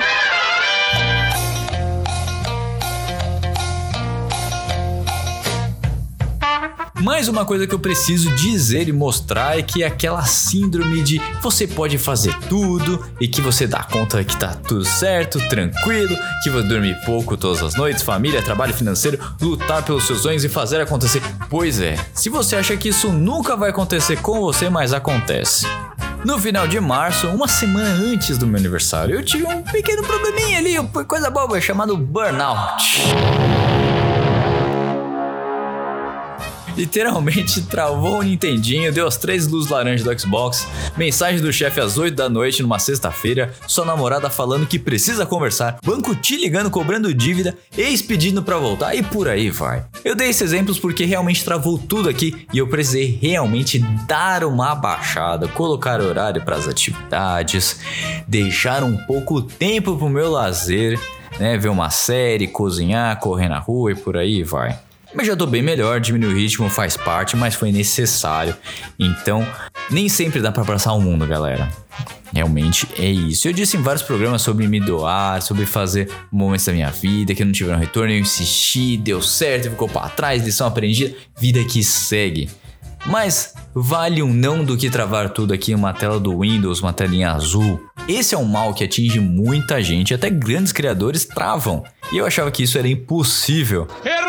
Mais 7.03 7.27
uma 7.27 7.45
coisa 7.45 7.67
que 7.67 7.75
eu 7.75 7.81
preciso 7.81 8.31
dizer 8.37 8.89
e 8.89 8.93
mostrar 8.93 9.59
é 9.59 9.63
que 9.63 9.83
aquela 9.83 10.23
síndrome 10.23 11.03
de 11.03 11.21
você 11.41 11.67
pode 11.67 11.99
fazer 11.99 12.33
tudo 12.49 13.05
e 13.21 13.27
que 13.27 13.41
você 13.41 13.67
dá 13.67 13.83
conta 13.83 14.23
que 14.23 14.37
tá 14.37 14.55
tudo 14.55 14.85
certo, 14.85 15.41
tranquilo, 15.49 16.17
que 16.45 16.49
vai 16.49 16.63
dormir 16.63 16.97
pouco 17.05 17.37
todas 17.37 17.61
as 17.61 17.75
noites, 17.75 18.05
família, 18.05 18.41
trabalho 18.41 18.73
financeiro, 18.73 19.19
lutar 19.41 19.83
pelos 19.83 20.07
seus 20.07 20.21
sonhos 20.21 20.45
e 20.45 20.49
fazer 20.49 20.81
acontecer. 20.81 21.21
Pois 21.51 21.81
é, 21.81 21.97
se 22.15 22.29
você 22.29 22.55
acha 22.55 22.77
que 22.77 22.91
isso 22.91 23.09
nunca 23.09 23.57
vai 23.57 23.71
acontecer 23.71 24.21
com 24.23 24.41
você, 24.41 24.71
mas 24.71 24.93
acontece. 24.93 25.67
No 26.25 26.39
final 26.39 26.69
de 26.69 26.79
março, 26.79 27.27
uma 27.27 27.49
semana 27.49 27.89
antes 27.89 28.39
do 28.39 28.47
meu 28.47 28.61
aniversário, 28.61 29.17
eu 29.17 29.25
tive 29.25 29.45
um 29.45 29.61
pequeno 29.61 30.05
probleminha 30.05 30.59
ali, 30.59 30.77
coisa 31.09 31.29
boba, 31.29 31.61
chamado 31.61 31.97
burnout. 31.97 33.03
Literalmente 36.83 37.63
travou 37.63 38.19
o 38.19 38.23
Nintendinho, 38.23 38.93
deu 38.93 39.07
as 39.07 39.17
três 39.17 39.47
luzes 39.47 39.71
laranjas 39.71 40.03
do 40.03 40.19
Xbox, 40.19 40.67
mensagem 40.97 41.41
do 41.41 41.53
chefe 41.53 41.79
às 41.79 41.97
8 41.97 42.13
da 42.13 42.29
noite 42.29 42.61
numa 42.61 42.81
sexta-feira, 42.81 43.55
sua 43.69 43.85
namorada 43.85 44.29
falando 44.29 44.67
que 44.67 44.81
precisa 44.81 45.25
conversar, 45.25 45.79
banco 45.85 46.13
te 46.17 46.37
ligando 46.37 46.73
cobrando 46.73 47.15
dívida, 47.15 47.57
ex 47.79 48.03
pedindo 48.03 48.43
pra 48.43 48.59
voltar 48.59 48.97
e 48.97 49.03
por 49.05 49.29
aí 49.29 49.49
vai. 49.49 49.85
Eu 50.05 50.17
dei 50.17 50.31
esses 50.31 50.43
exemplos 50.43 50.77
porque 50.77 51.05
realmente 51.05 51.45
travou 51.45 51.79
tudo 51.79 52.09
aqui 52.09 52.49
e 52.53 52.59
eu 52.59 52.67
precisei 52.67 53.17
realmente 53.23 53.79
dar 54.09 54.43
uma 54.43 54.75
baixada, 54.75 55.47
colocar 55.47 56.01
horário 56.01 56.43
para 56.43 56.57
as 56.57 56.67
atividades, 56.67 57.79
deixar 58.27 58.83
um 58.83 58.97
pouco 59.07 59.41
tempo 59.41 59.97
pro 59.97 60.09
meu 60.09 60.29
lazer, 60.33 60.99
né, 61.39 61.57
ver 61.57 61.69
uma 61.69 61.91
série, 61.91 62.49
cozinhar, 62.49 63.21
correr 63.21 63.49
na 63.49 63.61
rua 63.61 63.93
e 63.93 63.95
por 63.95 64.17
aí 64.17 64.43
vai. 64.43 64.77
Mas 65.15 65.27
já 65.27 65.37
tô 65.37 65.47
bem 65.47 65.63
melhor, 65.63 66.01
diminuir 66.01 66.33
o 66.33 66.37
ritmo 66.37 66.71
faz 66.71 66.97
parte, 66.97 67.37
mas 67.37 67.55
foi 67.55 67.71
necessário. 67.71 68.57
Então, 68.99 69.47
nem 69.91 70.09
sempre 70.09 70.41
dá 70.41 70.51
para 70.51 70.63
abraçar 70.63 70.97
o 70.97 71.01
mundo, 71.01 71.27
galera. 71.27 71.71
Realmente 72.33 72.89
é 72.99 73.11
isso. 73.11 73.47
Eu 73.47 73.53
disse 73.53 73.77
em 73.77 73.83
vários 73.83 74.03
programas 74.03 74.41
sobre 74.41 74.67
me 74.67 74.81
doar, 74.81 75.43
sobre 75.43 75.67
fazer 75.67 76.11
momentos 76.31 76.65
da 76.65 76.73
minha 76.73 76.91
vida 76.91 77.35
que 77.35 77.45
não 77.45 77.53
tiveram 77.53 77.79
retorno. 77.79 78.11
Eu 78.11 78.19
insisti, 78.19 78.97
deu 78.97 79.21
certo, 79.21 79.69
ficou 79.69 79.89
para 79.89 80.09
trás, 80.09 80.43
lição 80.43 80.67
aprendida, 80.67 81.15
vida 81.39 81.63
que 81.65 81.85
segue. 81.85 82.49
Mas 83.05 83.53
vale 83.75 84.23
um 84.23 84.33
não 84.33 84.65
do 84.65 84.77
que 84.77 84.89
travar 84.89 85.29
tudo 85.31 85.53
aqui 85.53 85.73
em 85.73 85.75
uma 85.75 85.93
tela 85.93 86.19
do 86.19 86.39
Windows, 86.39 86.81
uma 86.81 86.93
telinha 86.93 87.33
azul. 87.33 87.81
Esse 88.09 88.35
é 88.35 88.39
um 88.39 88.45
mal 88.45 88.73
que 88.73 88.85
atinge 88.85 89.21
muita 89.21 89.83
gente, 89.83 90.15
até 90.15 90.31
grandes 90.31 90.73
criadores 90.73 91.27
travam. 91.27 91.85
E 92.13 92.17
eu 92.17 92.25
achava 92.25 92.51
que 92.51 92.63
isso 92.63 92.79
era 92.79 92.89
impossível. 92.89 93.87
Errou! 94.05 94.22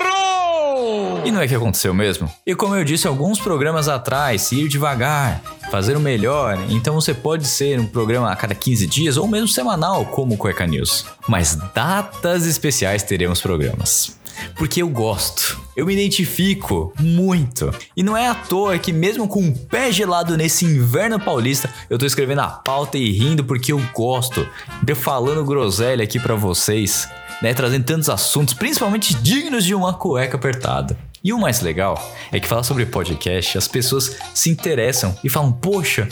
E 1.26 1.32
não 1.32 1.42
é 1.42 1.48
que 1.48 1.56
aconteceu 1.56 1.94
mesmo? 1.94 2.30
E 2.46 2.54
como 2.54 2.76
eu 2.76 2.84
disse 2.84 3.08
alguns 3.08 3.40
programas 3.40 3.88
atrás, 3.88 4.52
ir 4.52 4.68
devagar, 4.68 5.42
fazer 5.72 5.96
o 5.96 6.00
melhor, 6.00 6.58
então 6.70 6.96
você 6.96 7.14
pode 7.14 7.48
ser 7.48 7.80
um 7.80 7.88
programa 7.88 8.32
a 8.32 8.36
cada 8.36 8.54
15 8.54 8.86
dias 8.88 9.18
ou 9.18 9.28
mesmo 9.28 9.48
semanal, 9.48 10.06
como 10.06 10.36
o 10.36 10.38
Cueca 10.38 10.68
News. 10.68 11.06
Mas 11.28 11.56
datas 11.74 12.46
especiais 12.46 13.04
teremos 13.04 13.42
programas. 13.42 14.18
Porque 14.56 14.82
eu 14.82 14.90
gosto, 14.90 15.60
eu 15.76 15.86
me 15.86 15.94
identifico 15.94 16.94
muito. 17.00 17.74
E 17.96 18.04
não 18.04 18.18
é 18.18 18.28
à 18.28 18.36
toa 18.36 18.78
que, 18.78 18.92
mesmo 18.92 19.28
com 19.28 19.42
um 19.42 19.54
pé 19.54 19.92
gelado 19.92 20.36
nesse 20.36 20.66
inverno 20.66 21.20
paulista, 21.20 21.70
eu 21.90 21.98
tô 21.98 22.06
escrevendo 22.06 22.40
a 22.40 22.48
pauta 22.48 22.98
e 22.98 23.12
rindo 23.12 23.44
porque 23.44 23.72
eu 23.72 23.82
gosto 23.94 24.48
de 24.82 24.96
falando 24.96 25.46
groselha 25.46 26.04
aqui 26.04 26.20
para 26.20 26.36
vocês, 26.36 27.08
né? 27.42 27.54
Trazendo 27.54 27.86
tantos 27.86 28.10
assuntos, 28.10 28.54
principalmente 28.54 29.16
dignos 29.16 29.64
de 29.64 29.74
uma 29.74 29.94
cueca 29.94 30.36
apertada. 30.36 30.98
E 31.24 31.32
o 31.32 31.40
mais 31.40 31.62
legal 31.62 32.14
é 32.34 32.40
que 32.40 32.48
falar 32.48 32.64
sobre 32.64 32.86
podcast, 32.86 33.58
as 33.58 33.66
pessoas 33.66 34.18
se 34.34 34.50
interessam 34.50 35.18
e 35.24 35.30
falam: 35.30 35.54
Poxa, 35.54 36.10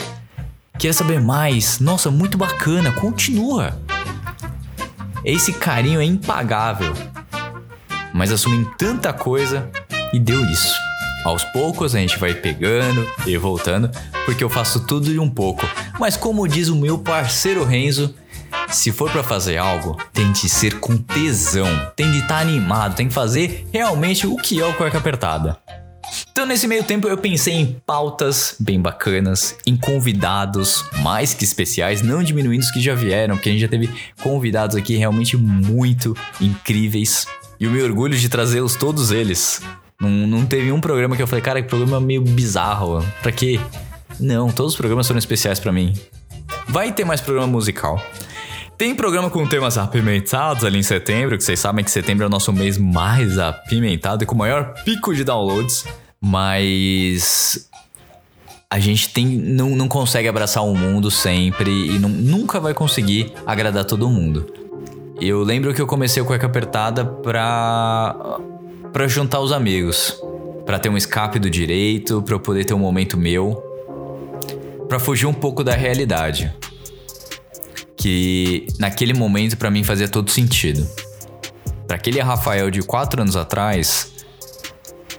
queria 0.78 0.94
saber 0.94 1.20
mais. 1.20 1.78
Nossa, 1.80 2.10
muito 2.10 2.38
bacana, 2.38 2.90
continua. 2.92 3.78
Esse 5.22 5.52
carinho 5.52 6.00
é 6.00 6.04
impagável. 6.04 6.94
Mas 8.14 8.32
assumem 8.32 8.64
tanta 8.78 9.12
coisa 9.12 9.70
e 10.14 10.18
deu 10.18 10.42
isso. 10.46 10.74
Aos 11.26 11.44
poucos 11.44 11.94
a 11.94 11.98
gente 11.98 12.18
vai 12.18 12.32
pegando 12.32 13.06
e 13.26 13.36
voltando, 13.36 13.90
porque 14.24 14.42
eu 14.42 14.48
faço 14.48 14.86
tudo 14.86 15.12
de 15.12 15.18
um 15.18 15.28
pouco. 15.28 15.66
Mas 16.00 16.16
como 16.16 16.48
diz 16.48 16.68
o 16.68 16.76
meu 16.76 16.98
parceiro 16.98 17.64
Renzo, 17.64 18.14
se 18.72 18.90
for 18.90 19.10
para 19.10 19.22
fazer 19.22 19.58
algo, 19.58 19.96
tente 20.12 20.48
ser 20.48 20.80
com 20.80 20.96
tesão, 20.96 21.68
tem 21.94 22.10
de 22.10 22.18
estar 22.18 22.38
animado, 22.38 22.96
tem 22.96 23.08
que 23.08 23.14
fazer 23.14 23.66
realmente 23.72 24.26
o 24.26 24.36
que 24.36 24.60
é 24.60 24.66
o 24.66 24.74
cueca 24.74 24.98
apertada. 24.98 25.58
Então, 26.30 26.44
nesse 26.44 26.66
meio 26.66 26.82
tempo, 26.82 27.08
eu 27.08 27.16
pensei 27.16 27.54
em 27.54 27.80
pautas 27.86 28.56
bem 28.58 28.80
bacanas, 28.80 29.56
em 29.66 29.76
convidados 29.76 30.84
mais 31.00 31.32
que 31.32 31.44
especiais, 31.44 32.02
não 32.02 32.22
diminuindo 32.22 32.60
os 32.60 32.70
que 32.70 32.80
já 32.80 32.94
vieram, 32.94 33.36
porque 33.36 33.48
a 33.48 33.52
gente 33.52 33.62
já 33.62 33.68
teve 33.68 33.88
convidados 34.22 34.76
aqui 34.76 34.96
realmente 34.96 35.36
muito 35.36 36.16
incríveis. 36.40 37.26
E 37.60 37.66
o 37.66 37.70
meu 37.70 37.84
orgulho 37.84 38.16
de 38.16 38.28
trazê-los 38.28 38.74
todos 38.74 39.10
eles. 39.10 39.62
Não, 40.00 40.10
não 40.10 40.44
teve 40.44 40.72
um 40.72 40.80
programa 40.80 41.14
que 41.14 41.22
eu 41.22 41.26
falei, 41.26 41.42
cara, 41.42 41.62
que 41.62 41.68
programa 41.68 42.00
meio 42.00 42.22
bizarro. 42.22 43.04
Pra 43.22 43.30
quê? 43.30 43.60
Não, 44.18 44.50
todos 44.50 44.72
os 44.72 44.76
programas 44.76 45.06
foram 45.06 45.18
especiais 45.18 45.60
para 45.60 45.72
mim. 45.72 45.94
Vai 46.68 46.92
ter 46.92 47.04
mais 47.04 47.20
programa 47.20 47.46
musical. 47.46 48.02
Tem 48.82 48.96
programa 48.96 49.30
com 49.30 49.46
temas 49.46 49.78
apimentados 49.78 50.64
ali 50.64 50.76
em 50.76 50.82
setembro, 50.82 51.38
que 51.38 51.44
vocês 51.44 51.60
sabem 51.60 51.84
que 51.84 51.90
setembro 51.92 52.24
é 52.24 52.26
o 52.26 52.28
nosso 52.28 52.52
mês 52.52 52.76
mais 52.76 53.38
apimentado 53.38 54.24
e 54.24 54.26
com 54.26 54.34
o 54.34 54.38
maior 54.38 54.74
pico 54.82 55.14
de 55.14 55.22
downloads. 55.22 55.84
Mas 56.20 57.70
a 58.68 58.80
gente 58.80 59.10
tem, 59.10 59.24
não, 59.24 59.70
não 59.76 59.86
consegue 59.86 60.26
abraçar 60.26 60.64
o 60.64 60.74
mundo 60.74 61.12
sempre 61.12 61.70
e 61.70 61.96
não, 62.00 62.08
nunca 62.08 62.58
vai 62.58 62.74
conseguir 62.74 63.32
agradar 63.46 63.84
todo 63.84 64.10
mundo. 64.10 64.52
Eu 65.20 65.44
lembro 65.44 65.72
que 65.72 65.80
eu 65.80 65.86
comecei 65.86 66.20
o 66.20 66.26
Cueca 66.26 66.46
Apertada 66.46 67.04
pra 67.04 68.40
para 68.92 69.06
juntar 69.06 69.38
os 69.38 69.52
amigos, 69.52 70.20
para 70.66 70.80
ter 70.80 70.88
um 70.88 70.96
escape 70.96 71.38
do 71.38 71.48
direito, 71.48 72.20
para 72.20 72.34
eu 72.34 72.40
poder 72.40 72.64
ter 72.64 72.74
um 72.74 72.80
momento 72.80 73.16
meu, 73.16 73.62
para 74.88 74.98
fugir 74.98 75.26
um 75.26 75.32
pouco 75.32 75.62
da 75.62 75.72
realidade. 75.72 76.52
Que 78.02 78.66
naquele 78.80 79.14
momento 79.14 79.56
para 79.56 79.70
mim 79.70 79.84
fazia 79.84 80.08
todo 80.08 80.28
sentido. 80.28 80.84
Para 81.86 81.94
aquele 81.94 82.20
Rafael 82.20 82.68
de 82.68 82.82
quatro 82.82 83.22
anos 83.22 83.36
atrás, 83.36 84.12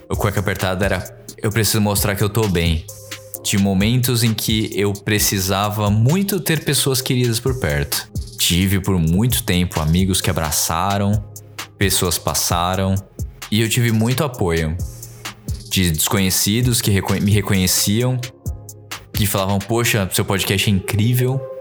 o 0.09 0.17
cueca 0.17 0.41
apertada 0.41 0.83
era 0.83 1.23
eu 1.41 1.49
preciso 1.49 1.79
mostrar 1.79 2.13
que 2.13 2.21
eu 2.21 2.29
tô 2.29 2.45
bem. 2.45 2.85
De 3.41 3.57
momentos 3.57 4.21
em 4.21 4.33
que 4.33 4.69
eu 4.73 4.91
precisava 4.91 5.89
muito 5.89 6.41
ter 6.41 6.65
pessoas 6.65 7.01
queridas 7.01 7.39
por 7.39 7.57
perto. 7.57 8.09
Tive 8.37 8.81
por 8.81 8.99
muito 8.99 9.43
tempo 9.43 9.79
amigos 9.79 10.19
que 10.19 10.29
abraçaram, 10.29 11.23
pessoas 11.77 12.17
passaram 12.17 12.95
e 13.49 13.61
eu 13.61 13.69
tive 13.69 13.93
muito 13.93 14.25
apoio 14.25 14.75
de 15.69 15.89
desconhecidos 15.89 16.81
que 16.81 16.91
me 17.21 17.31
reconheciam, 17.31 18.19
que 19.13 19.25
falavam: 19.25 19.57
Poxa, 19.57 20.09
seu 20.11 20.25
podcast 20.25 20.69
é 20.69 20.73
incrível. 20.73 21.52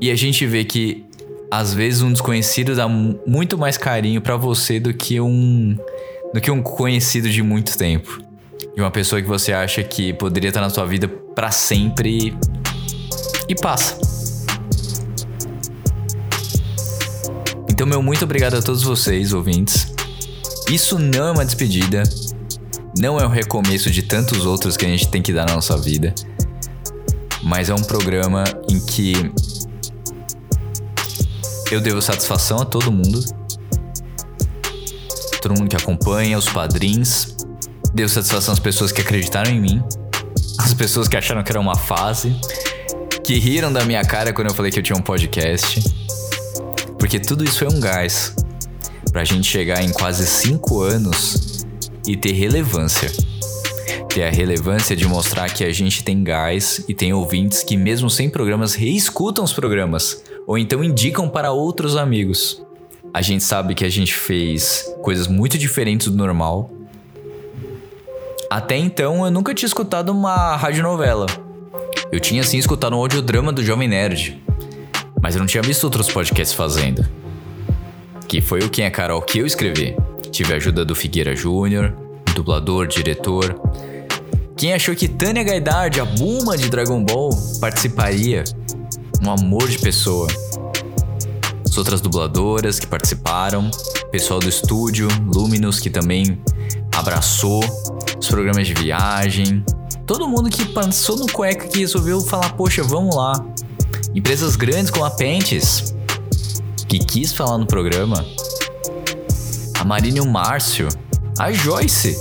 E 0.00 0.10
a 0.10 0.14
gente 0.14 0.46
vê 0.46 0.64
que 0.64 1.04
às 1.50 1.72
vezes 1.72 2.02
um 2.02 2.12
desconhecido 2.12 2.74
dá 2.74 2.86
muito 2.88 3.56
mais 3.56 3.76
carinho 3.76 4.20
para 4.20 4.36
você 4.36 4.78
do 4.78 4.92
que 4.92 5.20
um 5.20 5.76
do 6.32 6.40
que 6.40 6.50
um 6.50 6.62
conhecido 6.62 7.28
de 7.28 7.42
muito 7.42 7.76
tempo. 7.76 8.22
De 8.74 8.82
uma 8.82 8.90
pessoa 8.90 9.20
que 9.20 9.26
você 9.26 9.52
acha 9.52 9.82
que 9.82 10.12
poderia 10.12 10.48
estar 10.48 10.60
na 10.60 10.70
sua 10.70 10.84
vida 10.84 11.08
para 11.08 11.50
sempre 11.50 12.36
e 13.48 13.54
passa. 13.54 13.98
Então, 17.70 17.86
meu 17.86 18.02
muito 18.02 18.24
obrigado 18.24 18.54
a 18.54 18.62
todos 18.62 18.82
vocês, 18.82 19.32
ouvintes. 19.32 19.94
Isso 20.70 20.98
não 20.98 21.28
é 21.28 21.30
uma 21.30 21.44
despedida, 21.44 22.02
não 22.98 23.18
é 23.18 23.24
o 23.24 23.28
recomeço 23.28 23.90
de 23.90 24.02
tantos 24.02 24.44
outros 24.44 24.76
que 24.76 24.84
a 24.84 24.88
gente 24.88 25.08
tem 25.08 25.22
que 25.22 25.32
dar 25.32 25.46
na 25.46 25.54
nossa 25.54 25.78
vida, 25.78 26.14
mas 27.42 27.70
é 27.70 27.74
um 27.74 27.82
programa 27.82 28.44
em 28.68 28.78
que 28.84 29.14
eu 31.70 31.80
devo 31.80 32.00
satisfação 32.00 32.58
a 32.58 32.64
todo 32.64 32.90
mundo, 32.90 33.22
todo 35.40 35.58
mundo 35.58 35.68
que 35.68 35.76
acompanha, 35.76 36.38
os 36.38 36.48
padrinhos, 36.48 37.36
devo 37.94 38.08
satisfação 38.08 38.54
às 38.54 38.60
pessoas 38.60 38.90
que 38.90 39.00
acreditaram 39.00 39.50
em 39.50 39.60
mim, 39.60 39.82
as 40.58 40.72
pessoas 40.74 41.08
que 41.08 41.16
acharam 41.16 41.42
que 41.42 41.52
era 41.52 41.60
uma 41.60 41.76
fase, 41.76 42.34
que 43.22 43.38
riram 43.38 43.72
da 43.72 43.84
minha 43.84 44.02
cara 44.02 44.32
quando 44.32 44.48
eu 44.48 44.54
falei 44.54 44.72
que 44.72 44.78
eu 44.78 44.82
tinha 44.82 44.96
um 44.96 45.02
podcast. 45.02 45.82
Porque 46.98 47.20
tudo 47.20 47.44
isso 47.44 47.58
foi 47.60 47.68
um 47.68 47.78
gás 47.78 48.34
pra 49.12 49.24
gente 49.24 49.46
chegar 49.46 49.82
em 49.82 49.92
quase 49.92 50.26
cinco 50.26 50.80
anos 50.80 51.66
e 52.06 52.16
ter 52.16 52.32
relevância. 52.32 53.12
Ter 54.08 54.24
a 54.24 54.30
relevância 54.30 54.96
de 54.96 55.06
mostrar 55.06 55.50
que 55.50 55.62
a 55.62 55.72
gente 55.72 56.02
tem 56.02 56.24
gás 56.24 56.82
e 56.88 56.94
tem 56.94 57.12
ouvintes 57.12 57.62
que, 57.62 57.76
mesmo 57.76 58.08
sem 58.08 58.28
programas, 58.28 58.74
reescutam 58.74 59.44
os 59.44 59.52
programas 59.52 60.22
ou 60.48 60.56
então 60.56 60.82
indicam 60.82 61.28
para 61.28 61.52
outros 61.52 61.94
amigos. 61.94 62.64
A 63.12 63.20
gente 63.20 63.44
sabe 63.44 63.74
que 63.74 63.84
a 63.84 63.88
gente 63.90 64.14
fez 64.14 64.82
coisas 65.02 65.28
muito 65.28 65.58
diferentes 65.58 66.08
do 66.08 66.16
normal. 66.16 66.70
Até 68.48 68.78
então 68.78 69.26
eu 69.26 69.30
nunca 69.30 69.54
tinha 69.54 69.66
escutado 69.66 70.08
uma 70.08 70.56
radionovela. 70.56 71.26
Eu 72.10 72.18
tinha 72.18 72.42
sim 72.42 72.56
escutado 72.56 72.96
um 72.96 72.98
audiodrama 72.98 73.52
do 73.52 73.62
Jovem 73.62 73.88
Nerd, 73.88 74.42
mas 75.20 75.34
eu 75.34 75.40
não 75.40 75.46
tinha 75.46 75.62
visto 75.62 75.84
outros 75.84 76.10
podcasts 76.10 76.56
fazendo. 76.56 77.06
Que 78.26 78.40
foi 78.40 78.60
o 78.60 78.70
Quem 78.70 78.86
é 78.86 78.90
Carol 78.90 79.20
que 79.20 79.38
eu 79.38 79.46
escrevi. 79.46 79.94
Tive 80.30 80.54
a 80.54 80.56
ajuda 80.56 80.82
do 80.82 80.94
Figueira 80.94 81.36
Júnior, 81.36 81.94
dublador, 82.34 82.86
diretor. 82.86 83.60
Quem 84.56 84.72
achou 84.72 84.94
que 84.94 85.08
Tânia 85.08 85.42
Gaidard, 85.42 86.00
a 86.00 86.06
Buma 86.06 86.56
de 86.56 86.70
Dragon 86.70 87.04
Ball, 87.04 87.30
participaria? 87.60 88.44
Um 89.22 89.30
amor 89.30 89.68
de 89.68 89.78
pessoa. 89.78 90.28
As 91.64 91.76
outras 91.76 92.00
dubladoras 92.00 92.78
que 92.78 92.86
participaram, 92.86 93.70
pessoal 94.10 94.40
do 94.40 94.48
estúdio, 94.48 95.08
Luminous, 95.26 95.80
que 95.80 95.90
também 95.90 96.40
abraçou, 96.96 97.62
os 98.18 98.28
programas 98.28 98.66
de 98.66 98.74
viagem, 98.74 99.64
todo 100.06 100.26
mundo 100.26 100.48
que 100.48 100.64
passou 100.66 101.16
no 101.16 101.30
cueca 101.30 101.68
que 101.68 101.80
resolveu 101.80 102.20
falar, 102.20 102.54
poxa, 102.54 102.82
vamos 102.82 103.14
lá. 103.14 103.32
Empresas 104.14 104.56
grandes 104.56 104.90
como 104.90 105.04
a 105.04 105.10
Pentes, 105.10 105.94
que 106.88 106.98
quis 106.98 107.32
falar 107.32 107.58
no 107.58 107.66
programa. 107.66 108.24
A 109.78 109.84
Marina 109.84 110.18
e 110.18 110.20
o 110.20 110.26
Márcio. 110.26 110.88
A 111.38 111.52
Joyce, 111.52 112.16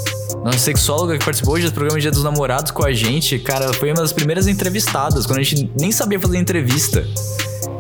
nossa 0.47 0.60
sexóloga 0.60 1.17
que 1.17 1.25
participou 1.25 1.55
hoje 1.55 1.65
do 1.65 1.73
programa 1.73 1.99
Dia 1.99 2.10
dos 2.10 2.23
Namorados 2.23 2.71
com 2.71 2.86
a 2.86 2.93
gente. 2.93 3.38
Cara, 3.38 3.73
foi 3.73 3.89
uma 3.89 4.01
das 4.01 4.13
primeiras 4.13 4.47
entrevistadas, 4.47 5.25
quando 5.25 5.39
a 5.39 5.43
gente 5.43 5.69
nem 5.77 5.91
sabia 5.91 6.17
fazer 6.17 6.38
entrevista. 6.38 7.05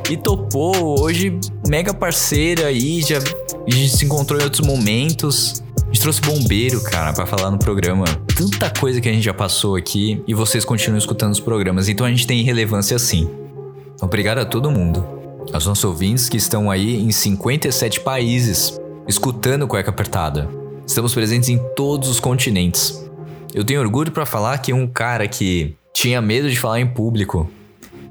E 0.09 0.17
topou, 0.17 1.01
hoje 1.01 1.39
mega 1.65 1.93
parceira 1.93 2.67
aí, 2.67 3.01
já 3.01 3.19
a 3.19 3.71
gente 3.71 3.95
se 3.95 4.03
encontrou 4.03 4.39
em 4.39 4.43
outros 4.43 4.67
momentos. 4.67 5.63
A 5.81 5.85
gente 5.85 6.01
trouxe 6.01 6.19
bombeiro, 6.19 6.81
cara, 6.83 7.13
para 7.13 7.25
falar 7.25 7.51
no 7.51 7.57
programa. 7.57 8.03
Tanta 8.35 8.69
coisa 8.69 8.99
que 8.99 9.07
a 9.07 9.13
gente 9.13 9.23
já 9.23 9.33
passou 9.33 9.77
aqui 9.77 10.21
e 10.27 10.33
vocês 10.33 10.65
continuam 10.65 10.97
escutando 10.97 11.31
os 11.31 11.39
programas, 11.39 11.87
então 11.87 12.05
a 12.05 12.09
gente 12.09 12.27
tem 12.27 12.43
relevância 12.43 12.99
sim. 12.99 13.29
Obrigado 14.01 14.39
a 14.39 14.45
todo 14.45 14.69
mundo. 14.69 15.07
Aos 15.53 15.65
nossos 15.65 15.85
ouvintes 15.85 16.27
que 16.27 16.35
estão 16.35 16.69
aí 16.69 17.01
em 17.01 17.11
57 17.11 18.01
países, 18.01 18.77
escutando 19.07 19.65
Cueca 19.65 19.89
Apertada. 19.89 20.66
Estamos 20.87 21.13
presentes 21.13 21.49
em 21.49 21.59
todos 21.75 22.07
os 22.07 22.19
continentes. 22.19 23.05
Eu 23.53 23.63
tenho 23.63 23.81
orgulho 23.81 24.11
para 24.11 24.25
falar 24.25 24.57
que 24.59 24.71
um 24.71 24.87
cara 24.87 25.27
que 25.27 25.75
tinha 25.93 26.21
medo 26.21 26.49
de 26.49 26.57
falar 26.57 26.79
em 26.79 26.87
público, 26.87 27.49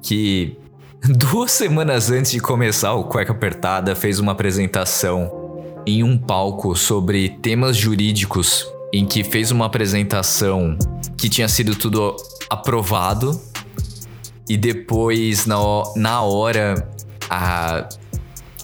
que 0.03 0.57
duas 1.03 1.53
semanas 1.53 2.11
antes 2.11 2.31
de 2.33 2.39
começar 2.39 2.93
o 2.93 3.05
Cueca 3.05 3.33
Apertada 3.33 3.97
fez 3.97 4.21
uma 4.21 4.33
apresentação 4.33 5.65
em 5.87 6.03
um 6.03 6.19
palco 6.19 6.77
sobre 6.77 7.31
temas 7.31 7.77
jurídicos, 7.77 8.67
em 8.93 9.07
que 9.07 9.25
fez 9.25 9.51
uma 9.51 9.67
apresentação 9.67 10.77
que 11.17 11.31
tinha 11.31 11.49
sido 11.49 11.75
tudo 11.75 12.15
aprovado 12.51 13.41
e 14.49 14.57
depois, 14.57 15.47
na, 15.47 15.57
na 15.97 16.21
hora, 16.23 16.89
a, 17.29 17.89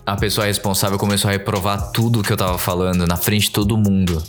a 0.04 0.16
pessoa 0.16 0.46
responsável 0.46 0.98
começou 0.98 1.28
a 1.28 1.32
reprovar 1.32 1.92
tudo 1.92 2.22
que 2.22 2.32
eu 2.32 2.36
tava 2.36 2.58
falando 2.58 3.06
na 3.06 3.16
frente 3.16 3.46
de 3.46 3.50
todo 3.50 3.76
mundo. 3.76 4.22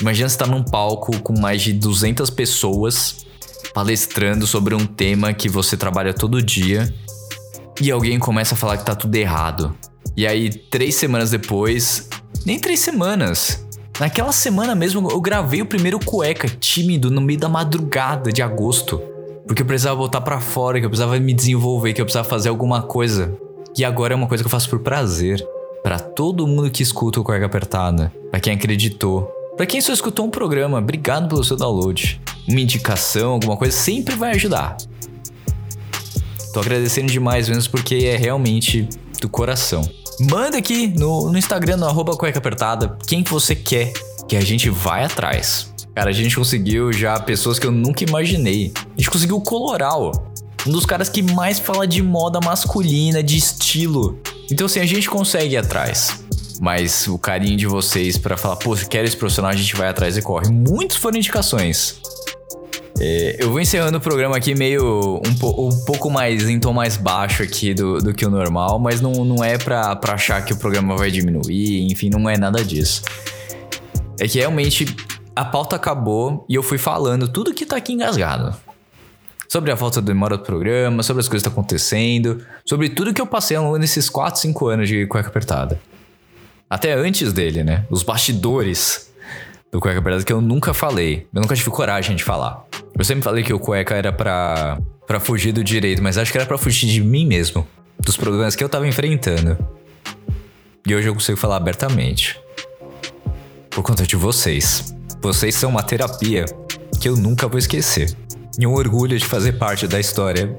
Imagina 0.00 0.28
você 0.28 0.36
tá 0.36 0.46
num 0.46 0.62
palco 0.62 1.18
com 1.20 1.38
mais 1.38 1.62
de 1.62 1.72
200 1.72 2.28
pessoas 2.30 3.24
palestrando 3.72 4.46
sobre 4.46 4.74
um 4.74 4.86
tema 4.86 5.32
que 5.32 5.48
você 5.48 5.76
trabalha 5.76 6.12
todo 6.12 6.42
dia 6.42 6.92
e 7.80 7.90
alguém 7.90 8.18
começa 8.18 8.54
a 8.54 8.56
falar 8.56 8.76
que 8.76 8.84
tá 8.84 8.94
tudo 8.94 9.14
errado. 9.16 9.74
E 10.16 10.26
aí, 10.26 10.50
três 10.50 10.94
semanas 10.94 11.30
depois, 11.30 12.08
nem 12.46 12.58
três 12.58 12.80
semanas, 12.80 13.66
naquela 13.98 14.30
semana 14.30 14.74
mesmo 14.74 15.10
eu 15.10 15.20
gravei 15.20 15.62
o 15.62 15.66
primeiro 15.66 15.98
cueca 15.98 16.48
tímido 16.48 17.10
no 17.10 17.20
meio 17.20 17.38
da 17.38 17.48
madrugada 17.48 18.30
de 18.30 18.42
agosto. 18.42 19.00
Porque 19.46 19.62
eu 19.62 19.66
precisava 19.66 19.96
voltar 19.96 20.20
para 20.20 20.40
fora, 20.40 20.78
que 20.78 20.86
eu 20.86 20.90
precisava 20.90 21.18
me 21.18 21.34
desenvolver, 21.34 21.92
que 21.92 22.00
eu 22.00 22.04
precisava 22.04 22.28
fazer 22.28 22.48
alguma 22.48 22.82
coisa. 22.82 23.36
E 23.76 23.84
agora 23.84 24.14
é 24.14 24.16
uma 24.16 24.28
coisa 24.28 24.42
que 24.42 24.46
eu 24.46 24.50
faço 24.50 24.70
por 24.70 24.78
prazer. 24.78 25.44
Para 25.82 25.98
todo 25.98 26.46
mundo 26.46 26.70
que 26.70 26.82
escuta 26.82 27.20
o 27.20 27.24
Cueca 27.24 27.46
Apertada. 27.46 28.12
Para 28.30 28.38
quem 28.38 28.52
acreditou. 28.52 29.28
Para 29.56 29.66
quem 29.66 29.80
só 29.80 29.92
escutou 29.92 30.26
um 30.26 30.30
programa, 30.30 30.78
obrigado 30.78 31.28
pelo 31.28 31.42
seu 31.42 31.56
download. 31.56 32.20
Uma 32.48 32.60
indicação, 32.60 33.32
alguma 33.32 33.56
coisa, 33.56 33.76
sempre 33.76 34.14
vai 34.14 34.30
ajudar. 34.32 34.76
Tô 36.52 36.60
agradecendo 36.60 37.10
demais 37.10 37.48
mesmo 37.48 37.70
porque 37.72 37.96
é 37.96 38.16
realmente 38.16 38.88
do 39.20 39.28
coração. 39.28 39.82
Manda 40.20 40.56
aqui 40.56 40.86
no, 40.86 41.30
no 41.30 41.36
Instagram, 41.36 41.76
no 41.76 41.86
arroba 41.86 42.16
cueca 42.16 42.38
apertada, 42.38 42.96
quem 43.06 43.24
que 43.24 43.32
você 43.32 43.56
quer 43.56 43.92
que 44.28 44.36
a 44.36 44.40
gente 44.40 44.70
vai 44.70 45.04
atrás. 45.04 45.72
Cara, 45.94 46.10
a 46.10 46.12
gente 46.12 46.36
conseguiu 46.36 46.92
já 46.92 47.18
pessoas 47.18 47.58
que 47.58 47.66
eu 47.66 47.72
nunca 47.72 48.04
imaginei. 48.04 48.72
A 48.76 48.96
gente 48.96 49.10
conseguiu 49.10 49.36
o 49.36 49.40
Coloral, 49.40 50.32
um 50.66 50.70
dos 50.70 50.86
caras 50.86 51.08
que 51.08 51.22
mais 51.22 51.58
fala 51.58 51.86
de 51.86 52.02
moda 52.02 52.40
masculina, 52.40 53.22
de 53.22 53.36
estilo. 53.36 54.18
Então, 54.50 54.66
assim, 54.66 54.80
a 54.80 54.86
gente 54.86 55.08
consegue 55.08 55.54
ir 55.54 55.58
atrás. 55.58 56.24
Mas 56.60 57.06
o 57.08 57.18
carinho 57.18 57.56
de 57.56 57.66
vocês 57.66 58.16
para 58.16 58.36
falar, 58.36 58.56
pô, 58.56 58.74
quer 58.76 59.04
esse 59.04 59.16
profissional, 59.16 59.50
a 59.50 59.56
gente 59.56 59.74
vai 59.76 59.88
atrás 59.88 60.16
e 60.16 60.22
corre. 60.22 60.48
Muitos 60.48 60.96
foram 60.96 61.18
indicações. 61.18 61.96
É, 63.00 63.36
eu 63.40 63.50
vou 63.50 63.60
encerrando 63.60 63.98
o 63.98 64.00
programa 64.00 64.36
aqui 64.36 64.54
meio 64.54 65.20
um, 65.26 65.34
po 65.34 65.68
um, 65.68 65.84
pouco 65.84 66.08
mais 66.08 66.48
em 66.48 66.60
tom 66.60 66.72
mais 66.72 66.96
baixo 66.96 67.42
aqui 67.42 67.74
do, 67.74 67.98
do 67.98 68.14
que 68.14 68.24
o 68.24 68.30
normal, 68.30 68.78
mas 68.78 69.00
não, 69.00 69.12
não 69.24 69.42
é 69.42 69.58
pra, 69.58 69.96
pra 69.96 70.14
achar 70.14 70.44
que 70.44 70.52
o 70.52 70.56
programa 70.56 70.96
vai 70.96 71.10
diminuir, 71.10 71.90
enfim, 71.90 72.08
não 72.08 72.30
é 72.30 72.38
nada 72.38 72.64
disso. 72.64 73.02
É 74.20 74.28
que 74.28 74.38
realmente 74.38 74.86
a 75.34 75.44
pauta 75.44 75.74
acabou 75.74 76.46
e 76.48 76.54
eu 76.54 76.62
fui 76.62 76.78
falando 76.78 77.26
tudo 77.26 77.52
que 77.52 77.66
tá 77.66 77.76
aqui 77.76 77.92
engasgado. 77.92 78.56
Sobre 79.54 79.70
a 79.70 79.76
falta 79.76 80.00
de 80.00 80.08
demora 80.08 80.36
do 80.36 80.42
programa, 80.42 81.00
sobre 81.04 81.20
as 81.20 81.28
coisas 81.28 81.44
que 81.44 81.48
estão 81.48 81.52
acontecendo, 81.52 82.44
sobre 82.64 82.88
tudo 82.88 83.14
que 83.14 83.20
eu 83.20 83.26
passei 83.26 83.56
ao 83.56 83.62
longo 83.62 83.78
desses 83.78 84.08
4, 84.08 84.40
5 84.40 84.66
anos 84.66 84.88
de 84.88 85.06
cueca 85.06 85.28
apertada. 85.28 85.80
Até 86.68 86.92
antes 86.92 87.32
dele, 87.32 87.62
né? 87.62 87.84
Os 87.88 88.02
bastidores. 88.02 89.12
do 89.70 89.78
Cueca 89.78 90.00
Apertada 90.00 90.24
que 90.24 90.32
eu 90.32 90.40
nunca 90.40 90.74
falei. 90.74 91.28
Eu 91.32 91.40
nunca 91.40 91.54
tive 91.54 91.70
coragem 91.70 92.16
de 92.16 92.24
falar. 92.24 92.64
Eu 92.98 93.04
sempre 93.04 93.22
falei 93.22 93.44
que 93.44 93.52
o 93.52 93.60
cueca 93.60 93.94
era 93.94 94.12
pra, 94.12 94.76
pra 95.06 95.20
fugir 95.20 95.52
do 95.52 95.62
direito, 95.62 96.02
mas 96.02 96.18
acho 96.18 96.32
que 96.32 96.38
era 96.38 96.48
pra 96.48 96.58
fugir 96.58 96.88
de 96.88 97.00
mim 97.00 97.24
mesmo. 97.24 97.64
Dos 98.00 98.16
problemas 98.16 98.56
que 98.56 98.64
eu 98.64 98.68
tava 98.68 98.88
enfrentando. 98.88 99.56
E 100.84 100.92
hoje 100.92 101.08
eu 101.08 101.14
consigo 101.14 101.38
falar 101.38 101.58
abertamente. 101.58 102.40
Por 103.70 103.84
conta 103.84 104.04
de 104.04 104.16
vocês. 104.16 104.92
Vocês 105.22 105.54
são 105.54 105.70
uma 105.70 105.84
terapia 105.84 106.44
que 107.00 107.08
eu 107.08 107.16
nunca 107.16 107.46
vou 107.46 107.56
esquecer. 107.60 108.16
E 108.58 108.66
um 108.66 108.72
orgulho 108.72 109.18
de 109.18 109.24
fazer 109.24 109.52
parte 109.52 109.86
da 109.86 109.98
história 109.98 110.54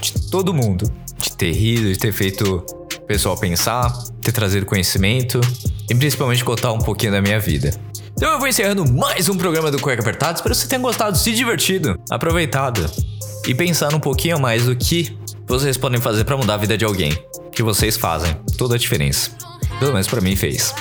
de 0.00 0.30
todo 0.30 0.54
mundo. 0.54 0.90
De 1.18 1.36
ter 1.36 1.52
rido, 1.52 1.92
de 1.92 1.98
ter 1.98 2.12
feito 2.12 2.64
o 2.96 3.00
pessoal 3.02 3.36
pensar, 3.36 3.92
ter 4.20 4.32
trazido 4.32 4.66
conhecimento 4.66 5.40
e 5.90 5.94
principalmente 5.94 6.44
contar 6.44 6.72
um 6.72 6.78
pouquinho 6.78 7.12
da 7.12 7.20
minha 7.20 7.38
vida. 7.38 7.72
Então 8.16 8.32
eu 8.32 8.38
vou 8.38 8.46
encerrando 8.46 8.90
mais 8.92 9.28
um 9.28 9.36
programa 9.36 9.70
do 9.70 9.80
Cueca 9.80 10.02
Apertada. 10.02 10.34
Espero 10.34 10.54
que 10.54 10.60
você 10.60 10.68
tenha 10.68 10.80
gostado, 10.80 11.18
se 11.18 11.32
divertido, 11.32 11.98
aproveitado 12.10 12.88
e 13.46 13.54
pensado 13.54 13.96
um 13.96 14.00
pouquinho 14.00 14.38
mais 14.38 14.66
do 14.66 14.76
que 14.76 15.16
vocês 15.46 15.76
podem 15.76 16.00
fazer 16.00 16.24
para 16.24 16.36
mudar 16.36 16.54
a 16.54 16.58
vida 16.58 16.78
de 16.78 16.84
alguém. 16.84 17.12
Que 17.50 17.62
vocês 17.62 17.96
fazem 17.96 18.34
toda 18.56 18.76
a 18.76 18.78
diferença. 18.78 19.30
Pelo 19.78 19.92
menos 19.92 20.06
para 20.06 20.20
mim 20.20 20.36
fez. 20.36 20.74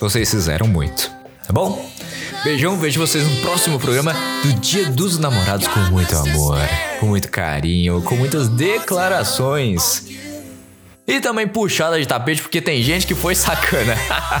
Vocês 0.00 0.30
fizeram 0.30 0.66
muito. 0.66 1.10
Tá 1.46 1.52
bom? 1.52 1.93
Beijão, 2.42 2.78
vejo 2.78 3.00
vocês 3.00 3.26
no 3.26 3.36
próximo 3.42 3.78
programa 3.78 4.14
do 4.42 4.52
Dia 4.54 4.90
dos 4.90 5.18
Namorados 5.18 5.66
com 5.68 5.80
muito 5.80 6.14
amor, 6.16 6.58
com 7.00 7.06
muito 7.06 7.30
carinho, 7.30 8.02
com 8.02 8.16
muitas 8.16 8.48
declarações. 8.48 10.04
E 11.06 11.20
também 11.20 11.46
puxada 11.46 12.00
de 12.00 12.06
tapete, 12.06 12.40
porque 12.40 12.62
tem 12.62 12.82
gente 12.82 13.06
que 13.06 13.14
foi 13.14 13.34
sacana. 13.34 13.94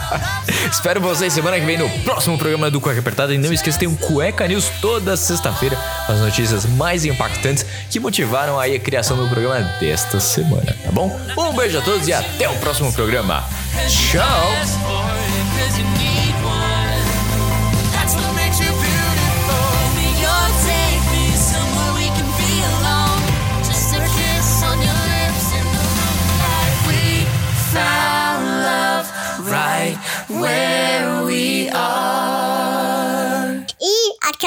Espero 0.72 0.98
vocês 0.98 1.30
semana 1.30 1.60
que 1.60 1.66
vem 1.66 1.76
no 1.76 1.90
próximo 2.00 2.38
programa 2.38 2.70
do 2.70 2.80
Cueca 2.80 3.00
Apertada. 3.00 3.34
E 3.34 3.38
não 3.38 3.52
esqueça, 3.52 3.78
tem 3.78 3.86
um 3.86 3.94
Cueca 3.94 4.48
News 4.48 4.70
toda 4.80 5.14
sexta-feira 5.14 5.76
as 6.08 6.20
notícias 6.20 6.64
mais 6.64 7.04
impactantes 7.04 7.66
que 7.90 8.00
motivaram 8.00 8.58
aí 8.58 8.74
a 8.74 8.80
criação 8.80 9.16
do 9.16 9.28
programa 9.28 9.60
desta 9.78 10.18
semana, 10.20 10.74
tá 10.82 10.90
bom? 10.90 11.14
Um 11.36 11.52
beijo 11.52 11.78
a 11.78 11.82
todos 11.82 12.08
e 12.08 12.12
até 12.14 12.48
o 12.48 12.54
próximo 12.56 12.90
programa. 12.92 13.44
Tchau! 13.88 14.54